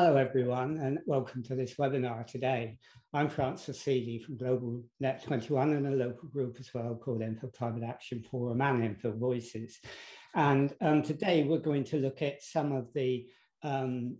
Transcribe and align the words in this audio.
Hello, 0.00 0.14
everyone, 0.14 0.78
and 0.78 1.00
welcome 1.06 1.42
to 1.42 1.56
this 1.56 1.74
webinar 1.74 2.24
today. 2.24 2.78
I'm 3.12 3.28
Francis 3.28 3.82
Sealey 3.82 4.22
from 4.22 4.36
Global 4.36 4.84
Net 5.00 5.24
21 5.24 5.72
and 5.72 5.88
a 5.88 5.90
local 5.90 6.28
group 6.28 6.56
as 6.60 6.72
well 6.72 6.94
called 6.94 7.20
Enfield 7.20 7.54
Climate 7.54 7.82
Action 7.82 8.22
Forum 8.22 8.60
and 8.60 8.84
Enfield 8.84 9.18
Voices. 9.18 9.80
And 10.36 10.72
um, 10.80 11.02
today 11.02 11.42
we're 11.42 11.58
going 11.58 11.82
to 11.82 11.96
look 11.96 12.22
at 12.22 12.44
some 12.44 12.70
of 12.70 12.86
the 12.94 13.26
um, 13.64 14.16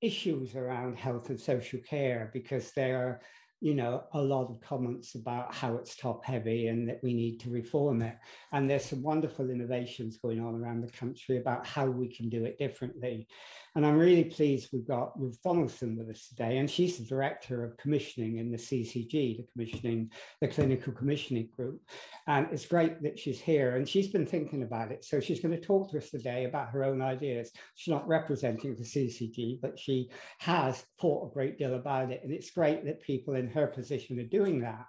issues 0.00 0.56
around 0.56 0.98
health 0.98 1.30
and 1.30 1.38
social 1.38 1.78
care 1.88 2.32
because 2.34 2.72
there 2.72 2.98
are 2.98 3.20
you 3.60 3.74
know, 3.74 4.04
a 4.14 4.20
lot 4.20 4.50
of 4.50 4.60
comments 4.62 5.14
about 5.14 5.54
how 5.54 5.76
it's 5.76 5.94
top 5.94 6.24
heavy 6.24 6.68
and 6.68 6.88
that 6.88 6.98
we 7.02 7.12
need 7.12 7.38
to 7.40 7.50
reform 7.50 8.00
it. 8.00 8.16
And 8.52 8.68
there's 8.68 8.86
some 8.86 9.02
wonderful 9.02 9.50
innovations 9.50 10.16
going 10.16 10.40
on 10.40 10.54
around 10.54 10.80
the 10.80 10.90
country 10.92 11.36
about 11.36 11.66
how 11.66 11.84
we 11.84 12.08
can 12.08 12.30
do 12.30 12.46
it 12.46 12.58
differently. 12.58 13.28
And 13.76 13.86
I'm 13.86 13.98
really 13.98 14.24
pleased 14.24 14.70
we've 14.72 14.86
got 14.86 15.18
Ruth 15.18 15.38
Donaldson 15.42 15.96
with 15.96 16.10
us 16.10 16.28
today, 16.28 16.58
and 16.58 16.68
she's 16.68 16.98
the 16.98 17.04
director 17.04 17.64
of 17.64 17.76
commissioning 17.76 18.38
in 18.38 18.50
the 18.50 18.56
CCG, 18.56 19.10
the 19.10 19.46
commissioning, 19.52 20.10
the 20.40 20.48
clinical 20.48 20.92
commissioning 20.92 21.48
group. 21.56 21.80
And 22.26 22.48
it's 22.50 22.66
great 22.66 23.02
that 23.02 23.18
she's 23.18 23.40
here 23.40 23.76
and 23.76 23.88
she's 23.88 24.08
been 24.08 24.26
thinking 24.26 24.62
about 24.62 24.90
it. 24.90 25.04
So 25.04 25.20
she's 25.20 25.40
going 25.40 25.54
to 25.54 25.66
talk 25.66 25.90
to 25.90 25.98
us 25.98 26.10
today 26.10 26.44
about 26.44 26.70
her 26.70 26.84
own 26.84 27.00
ideas. 27.00 27.50
She's 27.76 27.92
not 27.92 28.08
representing 28.08 28.74
the 28.74 28.82
CCG, 28.82 29.60
but 29.60 29.78
she 29.78 30.10
has 30.38 30.84
thought 31.00 31.30
a 31.30 31.34
great 31.34 31.58
deal 31.58 31.74
about 31.74 32.10
it. 32.10 32.22
And 32.24 32.32
it's 32.32 32.50
great 32.50 32.84
that 32.84 33.02
people 33.02 33.34
in 33.34 33.48
her 33.48 33.66
position 33.68 34.18
are 34.18 34.24
doing 34.24 34.60
that 34.62 34.86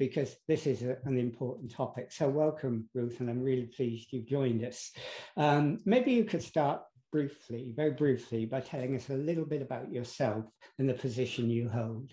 because 0.00 0.34
this 0.48 0.66
is 0.66 0.82
a, 0.82 0.96
an 1.04 1.18
important 1.18 1.70
topic. 1.70 2.10
So 2.10 2.28
welcome, 2.28 2.88
Ruth, 2.94 3.20
and 3.20 3.28
I'm 3.28 3.42
really 3.42 3.66
pleased 3.66 4.08
you've 4.10 4.26
joined 4.26 4.64
us. 4.64 4.90
Um, 5.36 5.78
maybe 5.84 6.12
you 6.12 6.24
could 6.24 6.42
start 6.42 6.80
briefly, 7.12 7.72
very 7.74 7.92
briefly, 7.92 8.46
by 8.46 8.60
telling 8.60 8.96
us 8.96 9.10
a 9.10 9.14
little 9.14 9.44
bit 9.44 9.62
about 9.62 9.92
yourself 9.92 10.44
and 10.78 10.88
the 10.88 10.94
position 10.94 11.50
you 11.50 11.68
hold. 11.68 12.12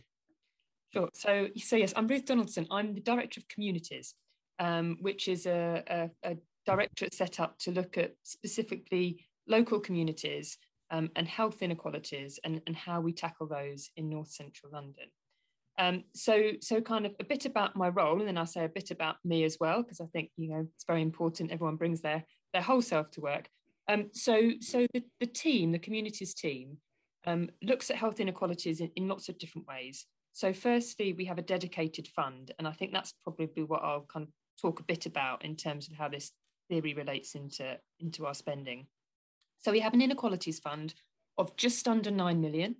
Sure. 0.94 1.10
So, 1.14 1.48
so 1.58 1.76
yes, 1.76 1.94
I'm 1.96 2.08
Ruth 2.08 2.26
Donaldson. 2.26 2.68
I'm 2.72 2.94
the 2.94 3.02
Director 3.02 3.40
of 3.40 3.48
Communities, 3.48 4.16
um, 4.60 4.98
which 5.02 5.28
is 5.28 5.46
a, 5.46 5.84
a, 5.88 6.32
a 6.32 6.38
directorate 6.66 7.14
set 7.14 7.40
up 7.40 7.58
to 7.60 7.72
look 7.72 7.98
at 7.98 8.14
specifically 8.24 9.26
local 9.48 9.80
communities 9.80 10.58
um, 10.92 11.10
and 11.16 11.28
health 11.28 11.62
inequalities 11.62 12.40
and, 12.44 12.62
and 12.68 12.76
how 12.76 13.02
we 13.02 13.12
tackle 13.12 13.48
those 13.48 13.90
in 13.98 14.10
North 14.10 14.32
Central 14.32 14.72
London. 14.72 15.06
Um, 15.80 16.06
so, 16.16 16.52
so 16.62 16.82
kind 16.82 17.06
of 17.06 17.14
a 17.20 17.24
bit 17.24 17.46
about 17.46 17.76
my 17.76 17.90
role, 17.90 18.20
and 18.20 18.28
then 18.28 18.38
I'll 18.38 18.48
say 18.48 18.66
a 18.66 18.70
bit 18.70 18.90
about 18.90 19.18
me 19.24 19.44
as 19.44 19.58
well, 19.60 19.84
because 19.84 20.02
I 20.02 20.06
think 20.08 20.32
you 20.36 20.50
know 20.50 20.68
it's 20.74 20.86
very 20.86 21.04
important. 21.04 21.52
Everyone 21.52 21.76
brings 21.76 22.02
their 22.02 22.24
their 22.52 22.64
whole 22.64 22.82
self 22.82 23.12
to 23.12 23.22
work. 23.22 23.48
Um, 23.88 24.10
so, 24.14 24.52
so 24.60 24.86
the, 24.94 25.04
the 25.20 25.26
team, 25.26 25.72
the 25.72 25.80
communities 25.80 26.34
team, 26.34 26.78
um, 27.26 27.50
looks 27.62 27.90
at 27.90 27.98
health 27.98 28.20
inequalities 28.20 28.82
in, 28.82 28.92
in 28.96 29.08
lots 29.08 29.30
of 29.30 29.38
different 29.38 29.68
ways. 29.68 30.06
So, 30.34 30.54
firstly, 30.54 31.14
we 31.14 31.26
have 31.26 31.38
a 31.38 31.44
dedicated 31.44 32.08
fund, 32.08 32.52
and 32.60 32.68
I 32.68 32.72
think 32.72 32.94
that's 32.94 33.14
probably 33.24 33.64
what 33.64 33.84
I'll 33.84 34.06
kind 34.12 34.24
of 34.24 34.32
talk 34.62 34.80
a 34.80 34.84
bit 34.84 35.06
about 35.06 35.44
in 35.44 35.56
terms 35.56 35.90
of 35.90 35.98
how 35.98 36.10
this 36.10 36.32
theory 36.70 36.94
relates 36.94 37.36
into 37.36 37.78
into 38.00 38.26
our 38.26 38.34
spending. 38.34 38.88
So, 39.60 39.72
we 39.72 39.80
have 39.80 39.94
an 39.94 40.02
inequalities 40.02 40.60
fund 40.60 40.94
of 41.38 41.56
just 41.56 41.88
under 41.88 42.12
nine 42.12 42.42
million. 42.42 42.76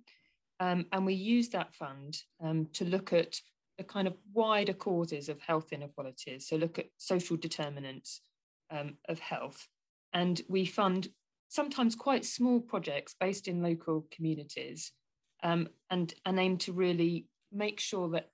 Um, 0.60 0.86
and 0.92 1.06
we 1.06 1.14
use 1.14 1.48
that 1.50 1.74
fund 1.74 2.18
um, 2.42 2.66
to 2.72 2.84
look 2.84 3.12
at 3.12 3.40
the 3.78 3.84
kind 3.84 4.08
of 4.08 4.16
wider 4.34 4.72
causes 4.72 5.28
of 5.28 5.40
health 5.40 5.72
inequalities. 5.72 6.48
So 6.48 6.56
look 6.56 6.78
at 6.78 6.86
social 6.96 7.36
determinants 7.36 8.20
um, 8.70 8.96
of 9.08 9.20
health. 9.20 9.68
And 10.12 10.40
we 10.48 10.64
fund 10.64 11.08
sometimes 11.48 11.94
quite 11.94 12.24
small 12.24 12.60
projects 12.60 13.14
based 13.18 13.48
in 13.48 13.62
local 13.62 14.06
communities 14.10 14.92
um, 15.42 15.68
and, 15.90 16.14
and 16.24 16.38
aim 16.38 16.58
to 16.58 16.72
really 16.72 17.26
make 17.52 17.80
sure 17.80 18.08
that 18.10 18.30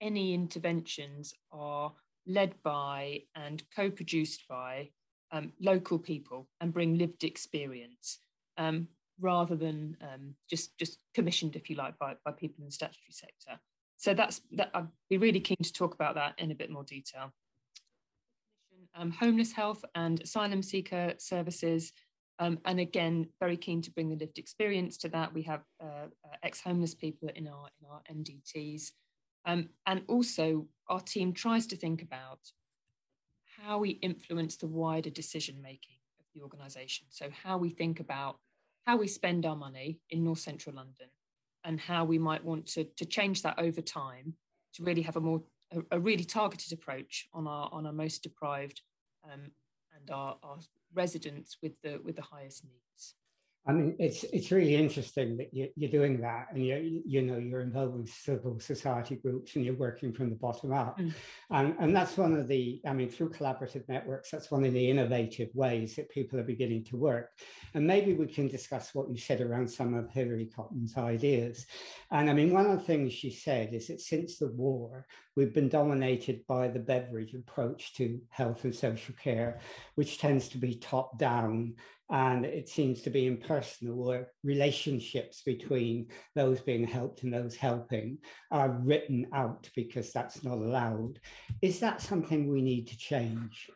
any 0.00 0.34
interventions 0.34 1.34
are 1.50 1.92
led 2.26 2.54
by 2.62 3.22
and 3.34 3.62
co-produced 3.74 4.44
by 4.48 4.90
um, 5.32 5.52
local 5.60 5.98
people 5.98 6.48
and 6.60 6.72
bring 6.72 6.98
lived 6.98 7.24
experience. 7.24 8.18
Um, 8.58 8.88
rather 9.20 9.54
than 9.56 9.96
um, 10.02 10.34
just 10.50 10.76
just 10.78 10.98
commissioned, 11.14 11.56
if 11.56 11.70
you 11.70 11.76
like, 11.76 11.98
by, 11.98 12.14
by 12.24 12.32
people 12.32 12.56
in 12.60 12.66
the 12.66 12.72
statutory 12.72 13.12
sector. 13.12 13.60
So 13.96 14.14
that's 14.14 14.40
that. 14.52 14.70
I'd 14.74 14.88
be 15.08 15.16
really 15.16 15.40
keen 15.40 15.58
to 15.62 15.72
talk 15.72 15.94
about 15.94 16.16
that 16.16 16.34
in 16.38 16.50
a 16.50 16.54
bit 16.54 16.70
more 16.70 16.84
detail. 16.84 17.32
Um, 18.94 19.10
homeless 19.10 19.52
health 19.52 19.84
and 19.94 20.20
asylum 20.20 20.62
seeker 20.62 21.14
services, 21.18 21.92
um, 22.38 22.58
and 22.64 22.78
again, 22.80 23.28
very 23.40 23.56
keen 23.56 23.80
to 23.82 23.90
bring 23.90 24.10
the 24.10 24.16
lived 24.16 24.38
experience 24.38 24.96
to 24.98 25.08
that. 25.10 25.32
We 25.32 25.42
have 25.42 25.62
uh, 25.82 26.08
uh, 26.24 26.36
ex-homeless 26.42 26.94
people 26.94 27.30
in 27.34 27.48
our 27.48 27.68
in 27.80 27.88
our 27.90 28.02
MDTs, 28.12 28.90
um, 29.46 29.68
and 29.86 30.02
also 30.08 30.66
our 30.88 31.00
team 31.00 31.32
tries 31.32 31.66
to 31.68 31.76
think 31.76 32.02
about 32.02 32.40
how 33.60 33.78
we 33.78 33.90
influence 33.90 34.56
the 34.56 34.66
wider 34.66 35.10
decision 35.10 35.60
making 35.62 35.96
of 36.18 36.26
the 36.34 36.42
organisation. 36.42 37.06
So 37.10 37.28
how 37.44 37.58
we 37.58 37.70
think 37.70 38.00
about 38.00 38.38
how 38.86 38.96
we 38.96 39.06
spend 39.06 39.46
our 39.46 39.56
money 39.56 40.00
in 40.10 40.24
North 40.24 40.40
Central 40.40 40.76
London 40.76 41.08
and 41.64 41.80
how 41.80 42.04
we 42.04 42.18
might 42.18 42.44
want 42.44 42.66
to, 42.66 42.84
to 42.96 43.04
change 43.04 43.42
that 43.42 43.58
over 43.58 43.80
time 43.80 44.34
to 44.74 44.82
really 44.82 45.02
have 45.02 45.16
a 45.16 45.20
more 45.20 45.42
a, 45.72 45.96
a 45.96 46.00
really 46.00 46.24
targeted 46.24 46.72
approach 46.72 47.28
on 47.32 47.46
our 47.46 47.68
on 47.72 47.86
our 47.86 47.92
most 47.92 48.22
deprived 48.22 48.82
um, 49.24 49.50
and 49.96 50.10
our, 50.10 50.36
our 50.42 50.58
residents 50.94 51.58
with 51.62 51.72
the 51.82 52.00
with 52.04 52.16
the 52.16 52.22
highest 52.22 52.64
needs. 52.64 53.14
I 53.64 53.72
mean, 53.72 53.94
it's 54.00 54.24
it's 54.24 54.50
really 54.50 54.74
interesting 54.74 55.36
that 55.36 55.54
you, 55.54 55.68
are 55.86 55.90
doing 55.90 56.20
that, 56.22 56.48
and 56.50 56.66
you 56.66 57.00
you 57.06 57.22
know 57.22 57.38
you're 57.38 57.60
involving 57.60 58.04
civil 58.06 58.58
society 58.58 59.14
groups, 59.14 59.54
and 59.54 59.64
you're 59.64 59.76
working 59.76 60.12
from 60.12 60.30
the 60.30 60.36
bottom 60.36 60.72
up, 60.72 60.98
mm. 60.98 61.12
and 61.50 61.76
and 61.78 61.94
that's 61.94 62.16
one 62.16 62.34
of 62.34 62.48
the 62.48 62.80
I 62.84 62.92
mean 62.92 63.08
through 63.08 63.30
collaborative 63.30 63.88
networks, 63.88 64.32
that's 64.32 64.50
one 64.50 64.64
of 64.64 64.72
the 64.72 64.90
innovative 64.90 65.50
ways 65.54 65.94
that 65.94 66.10
people 66.10 66.40
are 66.40 66.44
beginning 66.44 66.82
to 66.86 66.96
work, 66.96 67.30
and 67.74 67.86
maybe 67.86 68.14
we 68.14 68.26
can 68.26 68.48
discuss 68.48 68.96
what 68.96 69.08
you 69.08 69.16
said 69.16 69.40
around 69.40 69.70
some 69.70 69.94
of 69.94 70.10
Hilary 70.10 70.50
Cottam's 70.56 70.96
ideas, 70.96 71.64
and 72.10 72.28
I 72.28 72.32
mean 72.32 72.52
one 72.52 72.66
of 72.66 72.76
the 72.76 72.84
things 72.84 73.12
she 73.12 73.30
said 73.30 73.74
is 73.74 73.86
that 73.86 74.00
since 74.00 74.38
the 74.38 74.48
war, 74.48 75.06
we've 75.36 75.54
been 75.54 75.68
dominated 75.68 76.44
by 76.48 76.66
the 76.66 76.80
Beveridge 76.80 77.34
approach 77.34 77.94
to 77.94 78.20
health 78.30 78.64
and 78.64 78.74
social 78.74 79.14
care, 79.14 79.60
which 79.94 80.18
tends 80.18 80.48
to 80.48 80.58
be 80.58 80.74
top 80.74 81.16
down 81.16 81.74
and 82.12 82.44
it 82.44 82.68
seems 82.68 83.00
to 83.02 83.10
be 83.10 83.26
impersonal 83.26 84.04
where 84.04 84.28
relationships 84.44 85.42
between 85.44 86.06
those 86.34 86.60
being 86.60 86.84
helped 86.84 87.22
and 87.22 87.32
those 87.32 87.56
helping 87.56 88.18
are 88.50 88.78
written 88.84 89.26
out 89.32 89.68
because 89.74 90.12
that's 90.12 90.44
not 90.44 90.58
allowed. 90.58 91.18
Is 91.62 91.80
that 91.80 92.02
something 92.02 92.48
we 92.48 92.60
need 92.60 92.86
to 92.88 92.98
change? 92.98 93.70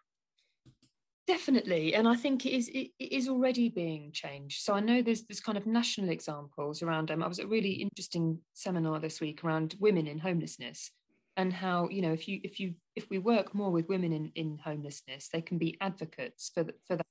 Definitely, 1.26 1.94
and 1.94 2.06
I 2.06 2.14
think 2.14 2.47
it 2.47 2.52
is 2.52 2.69
it 2.69 2.92
is 3.00 3.28
already 3.28 3.69
being 3.69 4.12
changed. 4.12 4.62
So 4.62 4.74
I 4.74 4.80
know 4.80 5.03
there's 5.03 5.24
there's 5.24 5.41
kind 5.41 5.58
of 5.58 5.66
national 5.66 6.10
examples 6.10 6.82
around. 6.82 7.10
Um, 7.10 7.22
I 7.22 7.26
was 7.26 7.41
at 7.41 7.47
a 7.47 7.48
really 7.48 7.72
interesting 7.72 8.38
seminar 8.53 9.00
this 9.00 9.20
week 9.20 9.42
around 9.42 9.74
women 9.80 10.06
in 10.06 10.18
homelessness 10.18 10.92
and 11.36 11.53
how 11.53 11.88
you 11.88 12.00
know 12.00 12.12
if 12.12 12.28
you 12.28 12.41
if 12.44 12.60
you 12.60 12.74
if 12.94 13.10
we 13.10 13.18
work 13.18 13.56
more 13.56 13.72
with 13.72 13.88
women 13.88 14.12
in 14.12 14.30
in 14.36 14.58
homelessness, 14.62 15.28
they 15.32 15.41
can 15.41 15.58
be 15.58 15.76
advocates 15.80 16.53
for 16.54 16.62
the, 16.62 16.74
for 16.86 16.97
that 16.97 17.06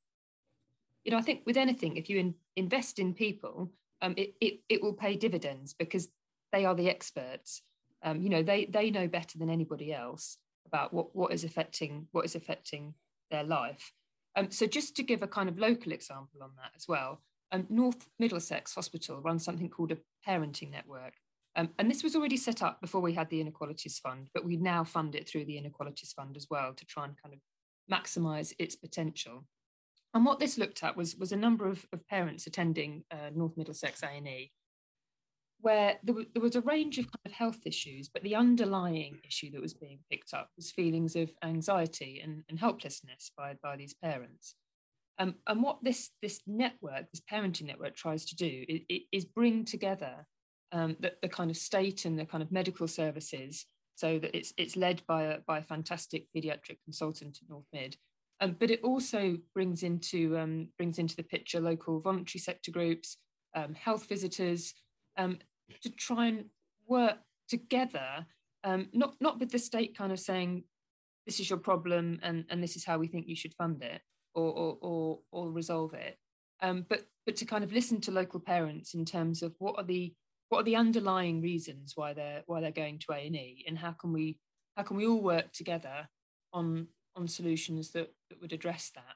you 1.05 1.11
know, 1.11 1.17
I 1.17 1.21
think 1.21 1.43
with 1.45 1.55
anything, 1.55 1.95
if 1.95 2.09
you 2.09 2.17
in, 2.17 2.33
invest 2.55 2.99
in 2.99 3.13
people, 3.13 3.71
um, 4.01 4.15
it, 4.17 4.33
it, 4.41 4.59
it 4.67 4.81
will 4.81 4.93
pay 4.93 5.15
dividends 5.15 5.73
because 5.73 6.09
they 6.51 6.65
are 6.65 6.75
the 6.75 6.89
experts. 6.89 7.61
Um, 8.03 8.21
you 8.21 8.29
know, 8.29 8.43
they, 8.43 8.65
they 8.65 8.89
know 8.89 9.07
better 9.07 9.37
than 9.37 9.49
anybody 9.49 9.93
else 9.93 10.37
about 10.65 10.93
what, 10.93 11.15
what 11.15 11.31
is 11.31 11.43
affecting 11.43 12.07
what 12.11 12.25
is 12.25 12.35
affecting 12.35 12.95
their 13.29 13.43
life. 13.43 13.93
Um, 14.35 14.51
so 14.51 14.65
just 14.65 14.95
to 14.97 15.03
give 15.03 15.21
a 15.21 15.27
kind 15.27 15.47
of 15.47 15.59
local 15.59 15.91
example 15.91 16.41
on 16.41 16.51
that 16.57 16.71
as 16.75 16.87
well, 16.87 17.21
um, 17.51 17.67
North 17.69 18.07
Middlesex 18.19 18.73
Hospital 18.73 19.21
runs 19.21 19.45
something 19.45 19.69
called 19.69 19.91
a 19.91 19.97
parenting 20.27 20.71
network. 20.71 21.13
Um, 21.55 21.69
and 21.79 21.89
this 21.89 22.03
was 22.03 22.15
already 22.15 22.35
set 22.35 22.61
up 22.61 22.81
before 22.81 22.99
we 22.99 23.13
had 23.13 23.29
the 23.29 23.39
Inequalities 23.39 23.99
Fund, 23.99 24.29
but 24.33 24.43
we 24.43 24.57
now 24.57 24.83
fund 24.83 25.15
it 25.15 25.29
through 25.29 25.45
the 25.45 25.57
Inequalities 25.57 26.11
Fund 26.11 26.35
as 26.35 26.47
well 26.49 26.73
to 26.73 26.85
try 26.85 27.05
and 27.05 27.15
kind 27.21 27.33
of 27.33 27.39
maximize 27.89 28.53
its 28.59 28.75
potential. 28.75 29.45
And 30.15 30.25
what 30.25 30.39
this 30.39 30.57
looked 30.57 30.81
at 30.81 30.95
was, 30.95 31.17
was 31.17 31.33
a 31.33 31.37
number 31.37 31.67
of, 31.67 31.85
of 31.91 32.07
parents 32.07 32.47
attending 32.47 33.03
uh, 33.11 33.31
North 33.35 33.57
Middlesex 33.57 34.01
A&E, 34.01 34.49
where 35.59 35.99
there, 36.03 36.15
w- 36.15 36.27
there 36.33 36.41
was 36.41 36.55
a 36.55 36.61
range 36.61 36.97
of 36.97 37.05
kind 37.05 37.25
of 37.25 37.33
health 37.33 37.59
issues, 37.65 38.07
but 38.07 38.23
the 38.23 38.33
underlying 38.33 39.19
issue 39.27 39.51
that 39.51 39.61
was 39.61 39.73
being 39.73 39.99
picked 40.09 40.33
up 40.33 40.49
was 40.55 40.71
feelings 40.71 41.17
of 41.17 41.31
anxiety 41.43 42.21
and, 42.23 42.43
and 42.47 42.57
helplessness 42.57 43.31
by, 43.37 43.57
by 43.61 43.75
these 43.75 43.93
parents. 43.93 44.55
Um, 45.19 45.35
and 45.47 45.61
what 45.61 45.83
this, 45.83 46.11
this 46.21 46.41
network, 46.47 47.11
this 47.11 47.21
parenting 47.29 47.67
network 47.67 47.97
tries 47.97 48.23
to 48.25 48.35
do 48.37 48.65
is, 48.69 49.01
is 49.11 49.25
bring 49.25 49.65
together 49.65 50.25
um, 50.71 50.95
the, 51.01 51.11
the 51.21 51.29
kind 51.29 51.51
of 51.51 51.57
state 51.57 52.05
and 52.05 52.17
the 52.17 52.25
kind 52.25 52.41
of 52.41 52.53
medical 52.53 52.87
services 52.87 53.65
so 53.95 54.17
that 54.19 54.35
it's, 54.35 54.53
it's 54.57 54.77
led 54.77 55.01
by 55.07 55.23
a, 55.23 55.39
by 55.45 55.57
a 55.57 55.63
fantastic 55.63 56.27
paediatric 56.33 56.77
consultant 56.85 57.39
at 57.41 57.49
North 57.49 57.67
Mid 57.73 57.97
um, 58.41 58.55
but 58.59 58.69
it 58.69 58.81
also 58.83 59.37
brings 59.53 59.83
into 59.83 60.37
um, 60.37 60.67
brings 60.77 60.99
into 60.99 61.15
the 61.15 61.23
picture 61.23 61.59
local 61.59 62.01
voluntary 62.01 62.39
sector 62.39 62.71
groups, 62.71 63.17
um, 63.55 63.73
health 63.73 64.07
visitors, 64.07 64.73
um, 65.17 65.39
to 65.81 65.89
try 65.89 66.27
and 66.27 66.45
work 66.87 67.17
together, 67.47 68.25
um, 68.63 68.89
not 68.93 69.15
not 69.21 69.39
with 69.39 69.51
the 69.51 69.59
state 69.59 69.97
kind 69.97 70.11
of 70.11 70.19
saying 70.19 70.63
this 71.25 71.39
is 71.39 71.49
your 71.49 71.59
problem 71.59 72.19
and 72.23 72.45
and 72.49 72.61
this 72.61 72.75
is 72.75 72.85
how 72.85 72.97
we 72.97 73.07
think 73.07 73.27
you 73.27 73.35
should 73.35 73.53
fund 73.53 73.81
it 73.81 74.01
or 74.33 74.51
or 74.51 74.77
or, 74.81 75.19
or 75.31 75.51
resolve 75.51 75.93
it, 75.93 76.17
um, 76.61 76.85
but 76.89 77.05
but 77.25 77.37
to 77.37 77.45
kind 77.45 77.63
of 77.63 77.71
listen 77.71 78.01
to 78.01 78.11
local 78.11 78.39
parents 78.39 78.93
in 78.93 79.05
terms 79.05 79.41
of 79.43 79.55
what 79.59 79.75
are 79.77 79.85
the 79.85 80.13
what 80.49 80.59
are 80.59 80.63
the 80.63 80.75
underlying 80.75 81.41
reasons 81.41 81.93
why 81.95 82.13
they're 82.13 82.43
why 82.47 82.59
they're 82.59 82.71
going 82.71 82.99
to 82.99 83.13
A 83.13 83.27
and 83.27 83.35
E, 83.35 83.63
and 83.65 83.77
how 83.77 83.91
can 83.91 84.11
we 84.11 84.37
how 84.75 84.83
can 84.83 84.97
we 84.97 85.07
all 85.07 85.21
work 85.21 85.53
together 85.53 86.09
on 86.51 86.87
on 87.15 87.27
solutions 87.27 87.91
that, 87.91 88.13
that 88.29 88.41
would 88.41 88.53
address 88.53 88.91
that. 88.95 89.15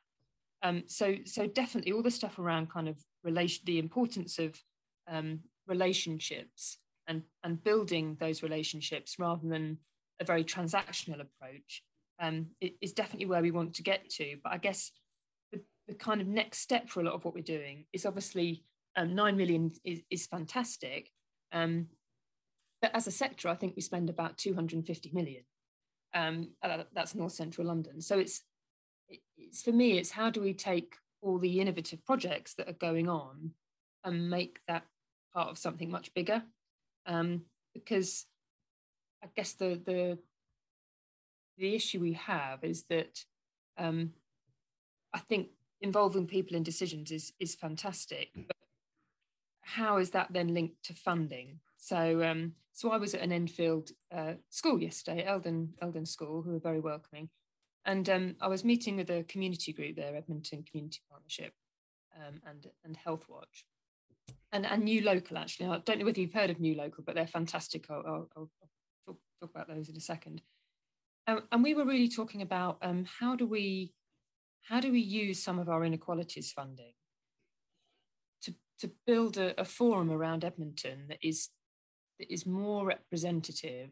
Um, 0.62 0.84
so 0.88 1.16
so 1.26 1.48
definitely 1.48 1.94
all 1.94 2.04
the 2.04 2.12
stuff 2.12 2.38
around 2.38 2.70
kind 2.70 2.90
of 2.90 2.98
relation 3.24 3.64
the 3.66 3.80
importance 3.80 4.40
of 4.40 4.62
um, 5.08 5.40
relationships 5.68 6.80
and 7.08 7.24
and 7.44 7.64
building 7.64 8.18
those 8.20 8.44
relationships 8.44 9.18
rather 9.18 9.48
than 9.48 9.78
a 10.20 10.26
very 10.26 10.44
transactional 10.44 11.22
approach 11.22 11.84
um, 12.20 12.48
is 12.82 12.92
definitely 12.94 13.26
where 13.26 13.42
we 13.42 13.52
want 13.52 13.74
to 13.76 13.84
get 13.84 14.10
to. 14.10 14.38
But 14.44 14.54
I 14.54 14.58
guess 14.58 14.92
the, 15.52 15.62
the 15.88 15.94
kind 15.94 16.20
of 16.20 16.28
next 16.28 16.60
step 16.60 16.90
for 16.90 17.00
a 17.00 17.04
lot 17.04 17.14
of 17.14 17.24
what 17.24 17.34
we're 17.34 17.42
doing 17.42 17.86
is 17.94 18.06
obviously 18.06 18.66
um, 18.98 19.16
nine 19.16 19.38
million 19.38 19.72
is, 19.86 20.02
is 20.10 20.28
fantastic. 20.28 21.10
Um, 21.54 21.88
but 22.82 22.96
as 22.96 23.08
a 23.08 23.12
sector, 23.12 23.48
I 23.50 23.56
think 23.56 23.76
we 23.76 23.82
spend 23.82 24.10
about 24.10 24.38
250 24.38 25.12
million. 25.14 25.44
Um, 26.14 26.50
that's 26.94 27.16
North 27.16 27.34
Central 27.34 27.68
London. 27.68 28.02
So 28.02 28.18
it's, 28.18 28.42
it's 29.38 29.62
for 29.62 29.72
me, 29.72 29.98
it's 29.98 30.12
how 30.12 30.30
do 30.30 30.42
we 30.42 30.54
take 30.54 30.96
all 31.22 31.38
the 31.38 31.60
innovative 31.60 32.06
projects 32.06 32.54
that 32.56 32.70
are 32.70 32.74
going 32.74 33.10
on 33.10 33.52
and 34.04 34.30
make 34.30 34.60
that 34.68 34.86
part 35.34 35.50
of 35.50 35.58
something 35.58 35.90
much 35.90 36.14
bigger? 36.14 36.44
Um, 37.06 37.44
because 37.74 38.26
I 39.24 39.28
guess 39.36 39.54
the 39.54 39.82
the 39.86 40.18
the 41.58 41.76
issue 41.76 42.00
we 42.00 42.14
have 42.14 42.64
is 42.64 42.84
that 42.90 43.24
um, 43.78 44.14
I 45.14 45.20
think 45.20 45.50
involving 45.82 46.28
people 46.28 46.56
in 46.56 46.64
decisions 46.64 47.12
is 47.12 47.34
is 47.40 47.56
fantastic, 47.56 48.30
but 48.36 48.56
how 49.62 49.98
is 49.98 50.12
that 50.12 50.28
then 50.32 50.54
linked 50.54 50.84
to 50.86 50.94
funding? 50.94 51.60
So, 51.80 52.22
um, 52.24 52.54
so 52.74 52.92
I 52.92 52.98
was 52.98 53.16
at 53.16 53.22
an 53.22 53.32
Enfield 53.32 53.90
uh, 54.16 54.34
school 54.50 54.82
yesterday, 54.82 55.24
Eldon 55.26 55.74
Eldon 55.82 56.06
School, 56.06 56.42
who 56.42 56.52
were 56.52 56.60
very 56.60 56.82
welcoming, 56.82 57.30
and 57.86 58.08
um, 58.10 58.36
I 58.42 58.48
was 58.50 58.66
meeting 58.66 58.98
with 58.98 59.10
a 59.10 59.24
community 59.24 59.72
group 59.74 59.96
there, 59.96 60.16
Edmonton 60.16 60.64
Community 60.70 61.00
Partnership, 61.10 61.54
um, 62.16 62.42
and 62.46 62.68
and 62.84 62.98
Health 62.98 63.26
Watch, 63.30 63.66
and 64.52 64.66
and 64.66 64.84
New 64.84 65.02
Local 65.02 65.38
actually. 65.38 65.68
I 65.68 65.80
don't 65.80 66.00
know 66.00 66.06
whether 66.06 66.20
you've 66.20 66.34
heard 66.34 66.50
of 66.50 66.60
New 66.60 66.76
Local, 66.76 67.04
but 67.06 67.16
they're 67.16 67.26
fantastic. 67.26 67.86
I'll, 67.90 68.04
I'll, 68.06 68.30
I'll 68.36 68.50
talk, 69.06 69.18
talk, 69.40 69.50
about 69.56 69.70
those 69.70 69.90
in 69.90 69.96
a 69.96 70.02
second. 70.02 70.42
Um, 71.28 71.44
and 71.52 71.64
we 71.64 71.74
were 71.74 71.86
really 71.86 72.10
talking 72.10 72.42
about 72.42 72.78
um, 72.82 73.06
how 73.20 73.36
do 73.36 73.48
we 73.48 73.94
how 74.62 74.82
do 74.82 74.92
we 74.92 75.00
use 75.00 75.42
some 75.42 75.60
of 75.60 75.70
our 75.70 75.86
inequalities 75.86 76.52
funding 76.52 76.94
to 78.80 78.92
build 79.06 79.38
a, 79.38 79.60
a 79.60 79.66
forum 79.66 80.12
around 80.12 80.44
Edmonton 80.44 81.06
that 81.10 81.20
is 81.22 81.50
that 82.20 82.32
is 82.32 82.46
more 82.46 82.86
representative 82.86 83.92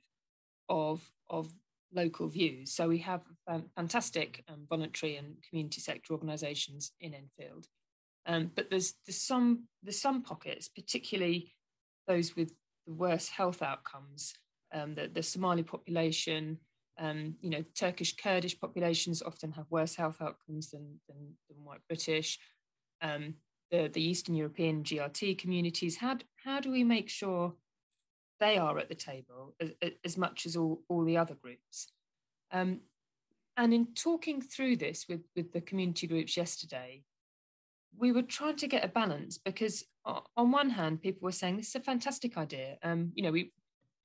of 0.70 1.10
of 1.30 1.52
local 1.94 2.28
views. 2.28 2.74
So 2.74 2.88
we 2.88 3.00
have 3.00 3.22
um, 3.48 3.66
fantastic 3.76 4.44
um, 4.50 4.66
voluntary 4.70 5.16
and 5.16 5.38
community 5.48 5.80
sector 5.82 6.14
organisations 6.14 6.92
in 7.00 7.14
Enfield, 7.14 7.68
um, 8.26 8.52
but 8.56 8.70
there's 8.70 8.94
there's 9.06 9.22
some 9.22 9.64
there's 9.84 10.02
some 10.02 10.22
pockets, 10.22 10.68
particularly 10.68 11.54
those 12.08 12.36
with 12.36 12.54
the 12.86 12.94
worst 12.94 13.32
health 13.32 13.62
outcomes. 13.62 14.34
Um, 14.74 14.96
the, 14.96 15.08
the 15.08 15.24
Somali 15.24 15.64
population, 15.64 16.58
um, 17.00 17.36
you 17.40 17.50
know, 17.50 17.64
Turkish 17.74 18.18
Kurdish 18.18 18.60
populations 18.60 19.22
often 19.22 19.54
have 19.54 19.66
worse 19.70 19.96
health 19.96 20.18
outcomes 20.22 20.72
than 20.72 21.00
than, 21.08 21.38
than 21.50 21.64
white 21.64 21.80
British. 21.88 22.38
Um, 23.02 23.36
the, 23.72 23.90
the 23.92 24.02
Eastern 24.02 24.36
European 24.36 24.84
GRT 24.84 25.38
communities? 25.38 25.98
How, 25.98 26.18
how 26.44 26.60
do 26.60 26.72
we 26.72 26.84
make 26.84 27.10
sure 27.10 27.54
they 28.40 28.58
are 28.58 28.78
at 28.78 28.90
the 28.90 28.96
table 28.96 29.56
as, 29.60 29.72
as 30.04 30.18
much 30.18 30.46
as 30.46 30.56
all, 30.56 30.82
all 30.90 31.04
the 31.04 31.18
other 31.18 31.36
groups? 31.36 31.92
Um, 32.52 32.82
and 33.56 33.74
in 33.74 33.88
talking 33.94 34.42
through 34.42 34.78
this 34.78 35.06
with, 35.10 35.22
with 35.36 35.52
the 35.52 35.62
community 35.62 36.08
groups 36.08 36.38
yesterday, 36.38 37.04
we 37.98 38.12
were 38.12 38.22
trying 38.22 38.58
to 38.58 38.68
get 38.68 38.86
a 38.86 38.88
balance 38.88 39.38
because 39.38 39.84
on 40.06 40.52
one 40.52 40.70
hand, 40.70 41.02
people 41.02 41.26
were 41.26 41.32
saying 41.32 41.58
this 41.58 41.70
is 41.70 41.76
a 41.76 41.80
fantastic 41.80 42.38
idea. 42.38 42.78
Um, 42.84 43.12
you 43.16 43.24
know, 43.24 43.32
we 43.32 43.52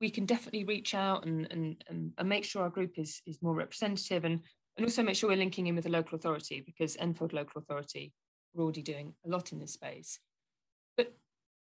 we 0.01 0.11
can 0.11 0.27
definitely 0.27 0.65
reach 0.65 0.95
out 0.95 1.25
and, 1.25 1.47
and, 1.53 1.85
and, 2.19 2.29
make 2.29 2.45
sure 2.45 2.63
our 2.63 2.71
group 2.71 2.99
is, 2.99 3.23
is 3.25 3.41
more 3.41 3.55
representative 3.55 4.25
and, 4.25 4.41
and 4.77 4.85
also 4.85 5.01
make 5.01 5.15
sure 5.15 5.31
we're 5.31 5.37
linking 5.37 5.69
in 5.69 5.77
with 5.77 5.85
the 5.85 5.91
local 5.91 6.17
authority 6.17 6.61
because 6.67 6.97
Enfield 6.97 7.33
Local 7.33 7.63
Authority 7.63 8.13
are 8.57 8.63
already 8.63 8.83
doing 8.83 9.15
a 9.25 9.29
lot 9.29 9.53
in 9.53 9.61
this 9.61 9.75
space. 9.75 10.19